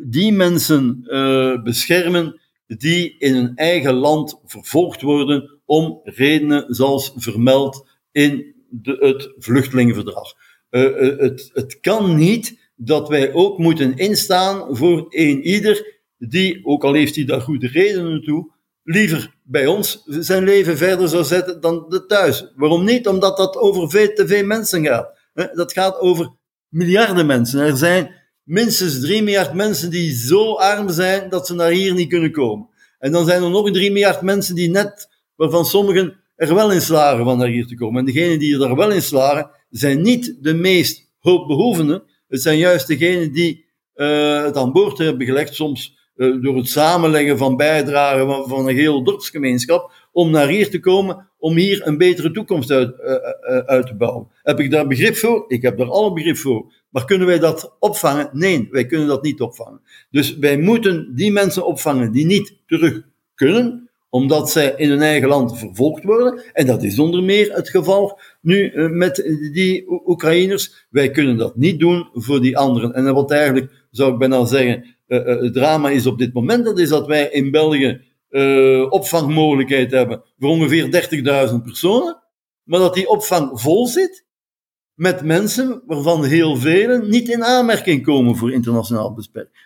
die 0.03 0.33
mensen 0.33 1.01
beschermen 1.65 2.41
die 2.67 3.19
in 3.19 3.35
hun 3.35 3.53
eigen 3.55 3.95
land 3.95 4.41
vervolgd 4.45 5.03
worden 5.03 5.61
om 5.65 6.01
redenen 6.03 6.75
zoals 6.75 7.13
vermeld 7.17 7.89
in 8.13 8.54
de, 8.83 8.97
het 9.01 9.45
vluchtelingenverdrag. 9.45 10.33
Uh, 10.71 11.19
het, 11.19 11.51
het 11.53 11.81
kan 11.81 12.17
niet 12.17 12.59
dat 12.77 13.09
wij 13.09 13.33
ook 13.33 13.59
moeten 13.59 13.97
instaan 13.97 14.77
voor 14.77 15.07
een 15.09 15.43
ieder 15.43 16.03
die, 16.19 16.65
ook 16.65 16.85
al 16.85 16.93
heeft 16.93 17.15
hij 17.15 17.25
daar 17.25 17.41
goede 17.41 17.69
redenen 17.69 18.23
toe, 18.23 18.53
liever 18.83 19.35
bij 19.43 19.67
ons 19.67 20.03
zijn 20.07 20.45
leven 20.45 20.77
verder 20.77 21.09
zou 21.09 21.25
zetten 21.25 21.61
dan 21.61 21.85
de 21.89 22.07
thuis. 22.07 22.53
Waarom 22.57 22.85
niet? 22.85 23.09
Omdat 23.09 23.37
dat 23.37 23.57
over 23.57 23.91
veel 23.91 24.13
te 24.13 24.27
veel 24.27 24.45
mensen 24.45 24.87
gaat. 24.87 25.19
Dat 25.53 25.73
gaat 25.73 25.99
over 25.99 26.33
miljarden 26.69 27.27
mensen. 27.27 27.61
Er 27.61 27.77
zijn 27.77 28.15
minstens 28.43 29.01
3 29.01 29.23
miljard 29.23 29.53
mensen 29.55 29.91
die 29.91 30.13
zo 30.13 30.55
arm 30.55 30.91
zijn 30.91 31.29
dat 31.29 31.47
ze 31.47 31.55
naar 31.55 31.71
hier 31.71 31.95
niet 31.95 32.09
kunnen 32.09 32.33
komen. 32.33 32.69
En 32.99 33.13
dan 33.13 33.25
zijn 33.25 33.43
er 33.43 33.51
nog 33.51 33.71
3 33.71 33.91
miljard 33.91 34.23
mensen 34.23 34.55
die 34.55 34.71
net, 34.71 35.09
waarvan 35.37 35.65
sommigen 35.65 36.24
er 36.37 36.55
wel 36.55 36.73
in 36.73 36.81
slagen 36.81 37.25
van 37.25 37.39
naar 37.39 37.49
hier 37.49 37.67
te 37.67 37.75
komen. 37.75 37.99
En 37.99 38.13
degenen 38.13 38.39
die 38.39 38.63
er 38.63 38.77
wel 38.77 38.91
in 38.91 39.03
slagen, 39.03 39.51
zijn 39.71 40.03
niet 40.03 40.37
de 40.41 40.55
meest 40.55 41.11
hulpbehoevenden. 41.21 42.03
Het 42.29 42.43
zijn 42.43 42.59
juist 42.59 42.87
degenen 42.87 43.33
die 43.33 43.65
uh, 43.95 44.43
het 44.43 44.57
aan 44.57 44.73
boord 44.73 44.99
hebben 44.99 45.27
gelegd, 45.27 45.55
soms 45.55 45.99
uh, 46.17 46.43
door 46.43 46.57
het 46.57 46.69
samenleggen 46.69 47.39
van 47.39 47.57
bijdragen 47.57 48.27
van, 48.27 48.49
van 48.49 48.69
een 48.69 48.77
heel 48.77 49.05
dorpsgemeenschap, 49.05 49.93
om 50.13 50.31
naar 50.31 50.49
hier 50.49 50.71
te 50.71 50.81
komen, 50.81 51.29
om 51.39 51.57
hier 51.57 51.87
een 51.87 51.99
betere 51.99 52.31
toekomst 52.31 52.71
uit, 52.71 52.95
uh, 52.99 53.59
uit 53.59 53.87
te 53.87 53.97
bouwen. 53.97 54.29
Heb 54.43 54.61
ik 54.61 54.71
daar 54.71 54.87
begrip 54.87 55.17
voor? 55.17 55.45
Ik 55.49 55.63
heb 55.63 55.79
daar 55.79 55.91
alle 55.91 56.13
begrip 56.13 56.37
voor. 56.37 56.73
Maar 56.91 57.05
kunnen 57.05 57.27
wij 57.27 57.39
dat 57.39 57.77
opvangen? 57.79 58.29
Nee, 58.33 58.69
wij 58.71 58.87
kunnen 58.87 59.09
dat 59.09 59.23
niet 59.23 59.41
opvangen. 59.41 59.81
Dus 60.11 60.37
wij 60.37 60.59
moeten 60.59 61.15
die 61.15 61.33
mensen 61.33 61.67
opvangen 61.67 62.13
die 62.13 62.27
niet 62.27 62.59
terug 62.67 63.03
kunnen, 63.35 63.91
omdat 64.15 64.51
zij 64.51 64.75
in 64.77 64.91
hun 64.91 65.03
eigen 65.03 65.29
land 65.29 65.59
vervolgd 65.59 66.05
worden. 66.05 66.43
En 66.53 66.67
dat 66.67 66.83
is 66.83 66.99
onder 66.99 67.23
meer 67.23 67.53
het 67.53 67.69
geval 67.69 68.19
nu 68.41 68.69
eh, 68.69 68.89
met 68.89 69.15
die 69.53 69.85
Oekraïners. 70.07 70.87
Wij 70.91 71.11
kunnen 71.11 71.37
dat 71.37 71.57
niet 71.57 71.79
doen 71.79 72.09
voor 72.13 72.41
die 72.41 72.59
anderen. 72.59 72.93
En 72.93 73.15
wat 73.15 73.31
eigenlijk, 73.31 73.87
zou 73.91 74.13
ik 74.13 74.19
bijna 74.19 74.45
zeggen, 74.45 74.85
uh, 75.07 75.27
het 75.27 75.53
drama 75.53 75.91
is 75.91 76.07
op 76.07 76.19
dit 76.19 76.33
moment, 76.33 76.65
dat 76.65 76.79
is 76.79 76.89
dat 76.89 77.07
wij 77.07 77.29
in 77.31 77.51
België 77.51 78.01
opvangmogelijkheid 78.89 79.91
hebben 79.91 80.23
voor 80.39 80.51
ongeveer 80.51 80.91
30.000 81.51 81.63
personen, 81.63 82.23
maar 82.65 82.81
dat 82.81 82.95
die 82.95 83.09
opvang 83.09 83.61
vol 83.61 83.87
zit 83.87 84.27
met 84.95 85.23
mensen 85.23 85.83
waarvan 85.87 86.25
heel 86.25 86.57
velen 86.57 87.11
niet 87.11 87.29
in 87.29 87.45
aanmerking 87.45 88.03
komen 88.03 88.37
voor 88.37 88.53
internationaal 88.53 89.19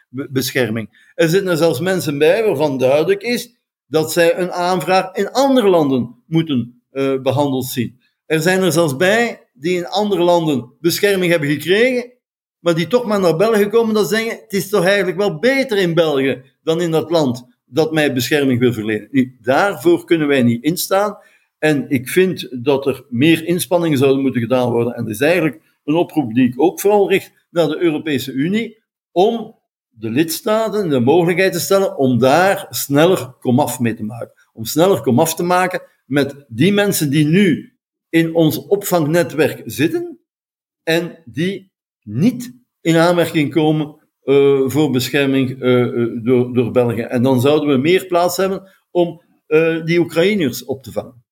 bescherming. 0.09 1.13
Er 1.15 1.29
zitten 1.29 1.51
er 1.51 1.57
zelfs 1.57 1.81
mensen 1.81 2.19
bij 2.19 2.45
waarvan 2.45 2.79
duidelijk 2.79 3.23
is 3.23 3.57
dat 3.89 4.13
zij 4.13 4.39
een 4.39 4.53
aanvraag 4.53 5.15
in 5.15 5.31
andere 5.31 5.69
landen 5.69 6.23
moeten 6.27 6.83
uh, 6.93 7.21
behandeld 7.21 7.65
zien. 7.65 8.01
Er 8.27 8.41
zijn 8.41 8.63
er 8.63 8.73
zelfs 8.73 8.97
bij 8.97 9.49
die 9.55 9.77
in 9.77 9.87
andere 9.87 10.23
landen 10.23 10.73
bescherming 10.81 11.31
hebben 11.31 11.49
gekregen, 11.49 12.13
maar 12.59 12.75
die 12.75 12.87
toch 12.87 13.05
maar 13.07 13.21
naar 13.21 13.37
België 13.37 13.67
komen, 13.67 13.95
dat 13.95 14.09
zeggen, 14.09 14.31
het 14.31 14.53
is 14.53 14.69
toch 14.69 14.85
eigenlijk 14.85 15.17
wel 15.17 15.39
beter 15.39 15.79
in 15.79 15.95
België 15.95 16.43
dan 16.63 16.81
in 16.81 16.91
dat 16.91 17.11
land 17.11 17.47
dat 17.65 17.93
mij 17.93 18.13
bescherming 18.13 18.61
wil 18.61 18.73
verlenen. 18.73 19.39
Daarvoor 19.41 20.05
kunnen 20.05 20.29
wij 20.29 20.43
niet 20.43 20.65
instaan. 20.65 21.19
En 21.59 21.91
ik 21.91 22.09
vind 22.09 22.65
dat 22.65 22.87
er 22.87 23.05
meer 23.09 23.45
inspanningen 23.45 23.99
zouden 23.99 24.23
moeten 24.23 24.41
gedaan 24.41 24.71
worden. 24.71 24.95
En 24.95 25.05
dat 25.05 25.13
is 25.13 25.21
eigenlijk 25.21 25.61
een 25.85 25.95
oproep 25.95 26.35
die 26.35 26.49
ik 26.49 26.61
ook 26.61 26.81
vooral 26.81 27.11
richt 27.11 27.33
naar 27.51 27.69
de 27.69 27.79
Europese 27.79 28.33
Unie, 28.33 28.83
om 29.13 29.58
de 29.99 30.11
lidstaten 30.11 30.89
de 30.89 31.01
mogelijkheid 31.01 31.53
te 31.53 31.61
stellen 31.61 31.97
om 31.97 32.19
daar 32.19 32.67
sneller 32.71 33.35
komaf 33.41 33.81
mee 33.81 33.95
te 33.95 34.05
maken. 34.05 34.33
Om 34.53 34.65
sneller 34.65 35.01
komaf 35.01 35.35
te 35.35 35.43
maken 35.43 35.83
met 36.07 36.45
die 36.49 36.73
mensen 36.73 37.11
die 37.11 37.27
nu 37.27 37.79
in 38.09 38.35
ons 38.35 38.67
opvangnetwerk 38.67 39.63
zitten 39.65 40.21
en 40.83 41.23
die 41.25 41.73
niet 42.03 42.53
in 42.81 42.97
aanmerking 42.97 43.53
komen 43.53 44.09
uh, 44.25 44.69
voor 44.69 44.91
bescherming 44.91 45.63
uh, 45.63 46.25
door, 46.25 46.55
door 46.55 46.71
België. 46.71 47.01
En 47.01 47.23
dan 47.23 47.41
zouden 47.41 47.69
we 47.69 47.77
meer 47.77 48.07
plaats 48.07 48.37
hebben 48.37 48.77
om 48.91 49.27
die 49.85 49.99
Oekraïners 49.99 50.65
op 50.65 50.83
te 50.83 50.93
vangen. 50.93 51.25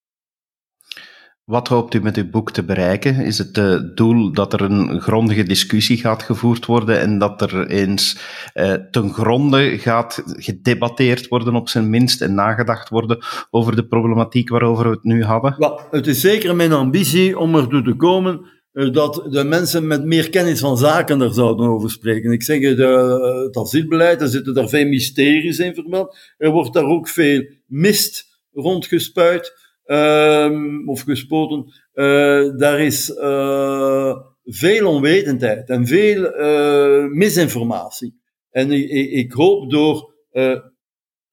Wat 1.47 1.69
hoopt 1.69 1.95
u 1.95 2.01
met 2.01 2.17
uw 2.17 2.31
boek 2.31 2.51
te 2.51 2.65
bereiken? 2.65 3.15
Is 3.15 3.39
het 3.39 3.57
het 3.57 3.97
doel 3.97 4.33
dat 4.33 4.53
er 4.53 4.61
een 4.61 5.01
grondige 5.01 5.43
discussie 5.43 5.97
gaat 5.97 6.23
gevoerd 6.23 6.67
worden 6.67 7.01
en 7.01 7.19
dat 7.19 7.41
er 7.41 7.67
eens 7.67 8.19
eh, 8.53 8.73
ten 8.73 9.13
gronde 9.13 9.79
gaat 9.79 10.23
gedebatteerd 10.27 11.29
worden, 11.29 11.55
op 11.55 11.69
zijn 11.69 11.91
minst, 11.91 12.23
en 12.23 12.35
nagedacht 12.35 12.89
worden 12.89 13.19
over 13.51 13.77
de 13.77 13.87
problematiek 13.87 14.49
waarover 14.49 14.85
we 14.85 14.91
het 14.91 15.05
nu 15.05 15.25
hadden? 15.25 15.55
Wel, 15.59 15.81
het 15.91 16.07
is 16.07 16.21
zeker 16.21 16.57
mijn 16.57 16.73
ambitie 16.73 17.39
om 17.39 17.55
ertoe 17.55 17.83
te 17.83 17.95
komen 17.95 18.41
uh, 18.73 18.93
dat 18.93 19.27
de 19.31 19.45
mensen 19.45 19.87
met 19.87 20.05
meer 20.05 20.31
kennis 20.31 20.61
van 20.61 20.79
zaken 20.79 21.21
er 21.21 21.35
zouden 21.35 21.67
over 21.67 21.91
spreken. 21.91 22.33
Ik 22.33 22.43
zeg, 22.43 22.61
de, 22.61 23.45
het 23.47 23.57
asielbeleid, 23.57 24.21
er 24.21 24.29
zitten 24.29 24.55
daar 24.55 24.69
veel 24.69 24.87
mysteries 24.87 25.59
in 25.59 25.75
vermeld. 25.75 26.17
Er 26.39 26.51
wordt 26.51 26.73
daar 26.73 26.87
ook 26.87 27.09
veel 27.09 27.47
mist 27.67 28.41
rondgespuit. 28.53 29.66
Um, 29.87 30.89
of 30.89 31.01
gespoten, 31.01 31.73
uh, 31.95 32.57
daar 32.57 32.81
is 32.81 33.11
uh, 33.11 34.17
veel 34.45 34.87
onwetendheid 34.87 35.69
en 35.69 35.87
veel 35.87 36.41
uh, 36.41 37.11
misinformatie. 37.11 38.21
En 38.51 38.73
ik, 38.73 38.91
ik 39.11 39.33
hoop 39.33 39.71
door 39.71 40.15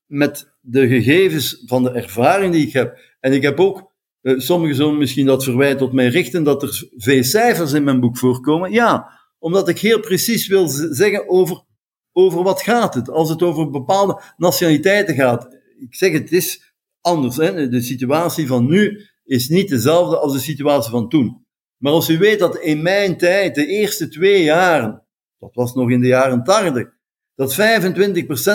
met 0.05 0.53
de 0.59 0.87
gegevens 0.87 1.63
van 1.65 1.83
de 1.83 1.89
ervaring 1.89 2.53
die 2.53 2.67
ik 2.67 2.73
heb, 2.73 2.97
en 3.19 3.33
ik 3.33 3.41
heb 3.41 3.59
ook, 3.59 3.91
sommigen 4.21 4.75
zullen 4.75 4.97
misschien 4.97 5.25
dat 5.25 5.43
verwijt 5.43 5.77
tot 5.77 5.93
mij 5.93 6.07
richten, 6.07 6.43
dat 6.43 6.63
er 6.63 6.89
veel 6.95 7.23
cijfers 7.23 7.73
in 7.73 7.83
mijn 7.83 7.99
boek 7.99 8.17
voorkomen. 8.17 8.71
Ja, 8.71 9.09
omdat 9.39 9.69
ik 9.69 9.79
heel 9.79 9.99
precies 9.99 10.47
wil 10.47 10.67
zeggen 10.67 11.29
over, 11.29 11.63
over 12.11 12.43
wat 12.43 12.61
gaat 12.61 12.93
het. 12.93 13.09
Als 13.09 13.29
het 13.29 13.43
over 13.43 13.69
bepaalde 13.69 14.21
nationaliteiten 14.37 15.15
gaat. 15.15 15.57
Ik 15.79 15.95
zeg 15.95 16.11
het 16.11 16.31
is 16.31 16.72
anders. 17.03 17.37
Hè? 17.37 17.69
De 17.69 17.81
situatie 17.81 18.47
van 18.47 18.65
nu 18.65 19.01
is 19.23 19.49
niet 19.49 19.69
dezelfde 19.69 20.17
als 20.17 20.33
de 20.33 20.39
situatie 20.39 20.91
van 20.91 21.09
toen. 21.09 21.45
Maar 21.77 21.91
als 21.91 22.09
u 22.09 22.17
weet 22.17 22.39
dat 22.39 22.57
in 22.57 22.81
mijn 22.81 23.17
tijd, 23.17 23.55
de 23.55 23.65
eerste 23.65 24.07
twee 24.07 24.43
jaren, 24.43 25.03
dat 25.39 25.53
was 25.53 25.73
nog 25.73 25.89
in 25.89 26.01
de 26.01 26.07
jaren 26.07 26.43
80, 26.43 26.89
dat 27.35 27.53
25% 27.53 27.55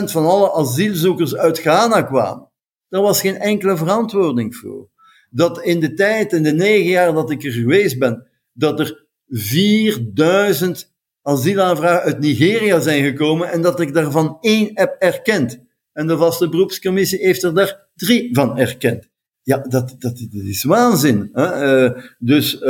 van 0.04 0.26
alle 0.26 0.52
asielzoekers 0.52 1.37
uit 1.37 1.58
Ghana 1.58 2.02
kwamen, 2.02 2.50
daar 2.88 3.02
was 3.02 3.20
geen 3.20 3.37
enkele 3.37 3.76
verantwoording 3.76 4.56
voor. 4.56 4.88
Dat 5.30 5.62
in 5.62 5.80
de 5.80 5.94
tijd, 5.94 6.32
in 6.32 6.42
de 6.42 6.52
negen 6.52 6.90
jaar 6.90 7.12
dat 7.12 7.30
ik 7.30 7.44
er 7.44 7.52
geweest 7.52 7.98
ben, 7.98 8.26
dat 8.52 8.80
er 8.80 9.06
4000 9.26 10.94
asielaanvragen 11.22 12.02
uit 12.02 12.18
Nigeria 12.18 12.80
zijn 12.80 13.04
gekomen 13.04 13.50
en 13.50 13.62
dat 13.62 13.80
ik 13.80 13.94
daarvan 13.94 14.38
één 14.40 14.70
heb 14.74 14.96
erkend. 14.98 15.66
En 15.92 16.06
de 16.06 16.16
vaste 16.16 16.48
beroepscommissie 16.48 17.18
heeft 17.18 17.42
er 17.42 17.54
daar 17.54 17.88
drie 17.98 18.28
van 18.32 18.58
erkend. 18.58 19.08
Ja, 19.42 19.58
dat, 19.58 19.96
dat, 19.98 20.26
is 20.30 20.64
waanzin. 20.64 21.28
Hè? 21.32 21.87
Uh, 21.87 22.02
dus 22.18 22.54
uh, 22.54 22.61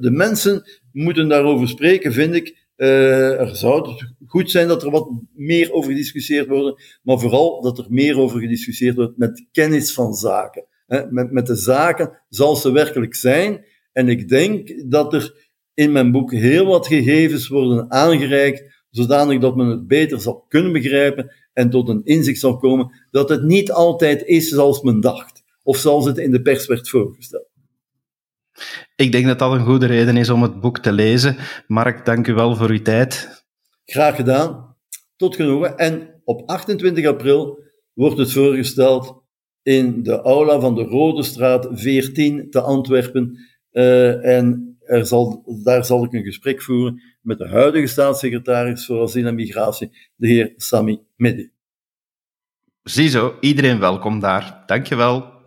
de 0.00 0.10
mensen 0.10 0.62
moeten 0.92 1.28
daarover 1.28 1.68
spreken, 1.68 2.12
vind 2.12 2.34
ik. 2.34 2.66
Uh, 2.76 3.40
er 3.40 3.56
zou 3.56 4.02
goed 4.26 4.50
zijn 4.50 4.68
dat 4.68 4.82
er 4.82 4.90
wat 4.90 5.10
meer 5.34 5.72
over 5.72 5.90
gediscussieerd 5.90 6.48
wordt, 6.48 6.98
maar 7.02 7.18
vooral 7.18 7.62
dat 7.62 7.78
er 7.78 7.86
meer 7.88 8.18
over 8.18 8.40
gediscussieerd 8.40 8.96
wordt 8.96 9.16
met 9.16 9.46
kennis 9.52 9.92
van 9.92 10.14
zaken. 10.14 10.64
Hè? 10.86 11.10
Met, 11.10 11.30
met 11.30 11.46
de 11.46 11.56
zaken 11.56 12.22
zoals 12.28 12.62
ze 12.62 12.72
werkelijk 12.72 13.14
zijn. 13.14 13.64
En 13.92 14.08
ik 14.08 14.28
denk 14.28 14.90
dat 14.90 15.14
er 15.14 15.50
in 15.74 15.92
mijn 15.92 16.12
boek 16.12 16.32
heel 16.32 16.66
wat 16.66 16.86
gegevens 16.86 17.48
worden 17.48 17.90
aangereikt, 17.90 18.84
zodanig 18.90 19.40
dat 19.40 19.56
men 19.56 19.66
het 19.66 19.86
beter 19.86 20.20
zal 20.20 20.44
kunnen 20.48 20.72
begrijpen 20.72 21.32
en 21.58 21.70
tot 21.70 21.88
een 21.88 22.04
inzicht 22.04 22.40
zal 22.40 22.56
komen 22.56 22.90
dat 23.10 23.28
het 23.28 23.42
niet 23.42 23.72
altijd 23.72 24.22
is 24.24 24.48
zoals 24.48 24.82
men 24.82 25.00
dacht, 25.00 25.42
of 25.62 25.76
zoals 25.76 26.04
het 26.04 26.18
in 26.18 26.30
de 26.30 26.42
pers 26.42 26.66
werd 26.66 26.88
voorgesteld. 26.88 27.46
Ik 28.96 29.12
denk 29.12 29.26
dat 29.26 29.38
dat 29.38 29.52
een 29.52 29.64
goede 29.64 29.86
reden 29.86 30.16
is 30.16 30.30
om 30.30 30.42
het 30.42 30.60
boek 30.60 30.78
te 30.78 30.92
lezen. 30.92 31.36
Mark, 31.66 32.04
dank 32.04 32.26
u 32.26 32.34
wel 32.34 32.56
voor 32.56 32.70
uw 32.70 32.82
tijd. 32.82 33.44
Graag 33.84 34.16
gedaan. 34.16 34.76
Tot 35.16 35.36
genoegen. 35.36 35.78
En 35.78 36.20
op 36.24 36.48
28 36.48 37.06
april 37.06 37.58
wordt 37.92 38.18
het 38.18 38.32
voorgesteld 38.32 39.22
in 39.62 40.02
de 40.02 40.20
aula 40.20 40.60
van 40.60 40.74
de 40.74 40.82
Rode 40.82 41.22
Straat 41.22 41.68
14 41.72 42.50
te 42.50 42.60
Antwerpen. 42.60 43.38
Uh, 43.72 44.24
en 44.36 44.76
er 44.80 45.06
zal, 45.06 45.44
daar 45.64 45.84
zal 45.84 46.04
ik 46.04 46.12
een 46.12 46.24
gesprek 46.24 46.62
voeren 46.62 47.02
met 47.28 47.38
de 47.38 47.48
huidige 47.48 47.86
staatssecretaris 47.86 48.86
voor 48.86 49.02
asiel 49.02 49.26
en 49.26 49.34
migratie, 49.34 49.90
de 50.16 50.28
heer 50.28 50.52
Sami 50.56 51.00
Medi. 51.16 51.50
Ziezo, 52.82 53.36
iedereen 53.40 53.78
welkom 53.78 54.20
daar. 54.20 54.62
Dankjewel. 54.66 55.37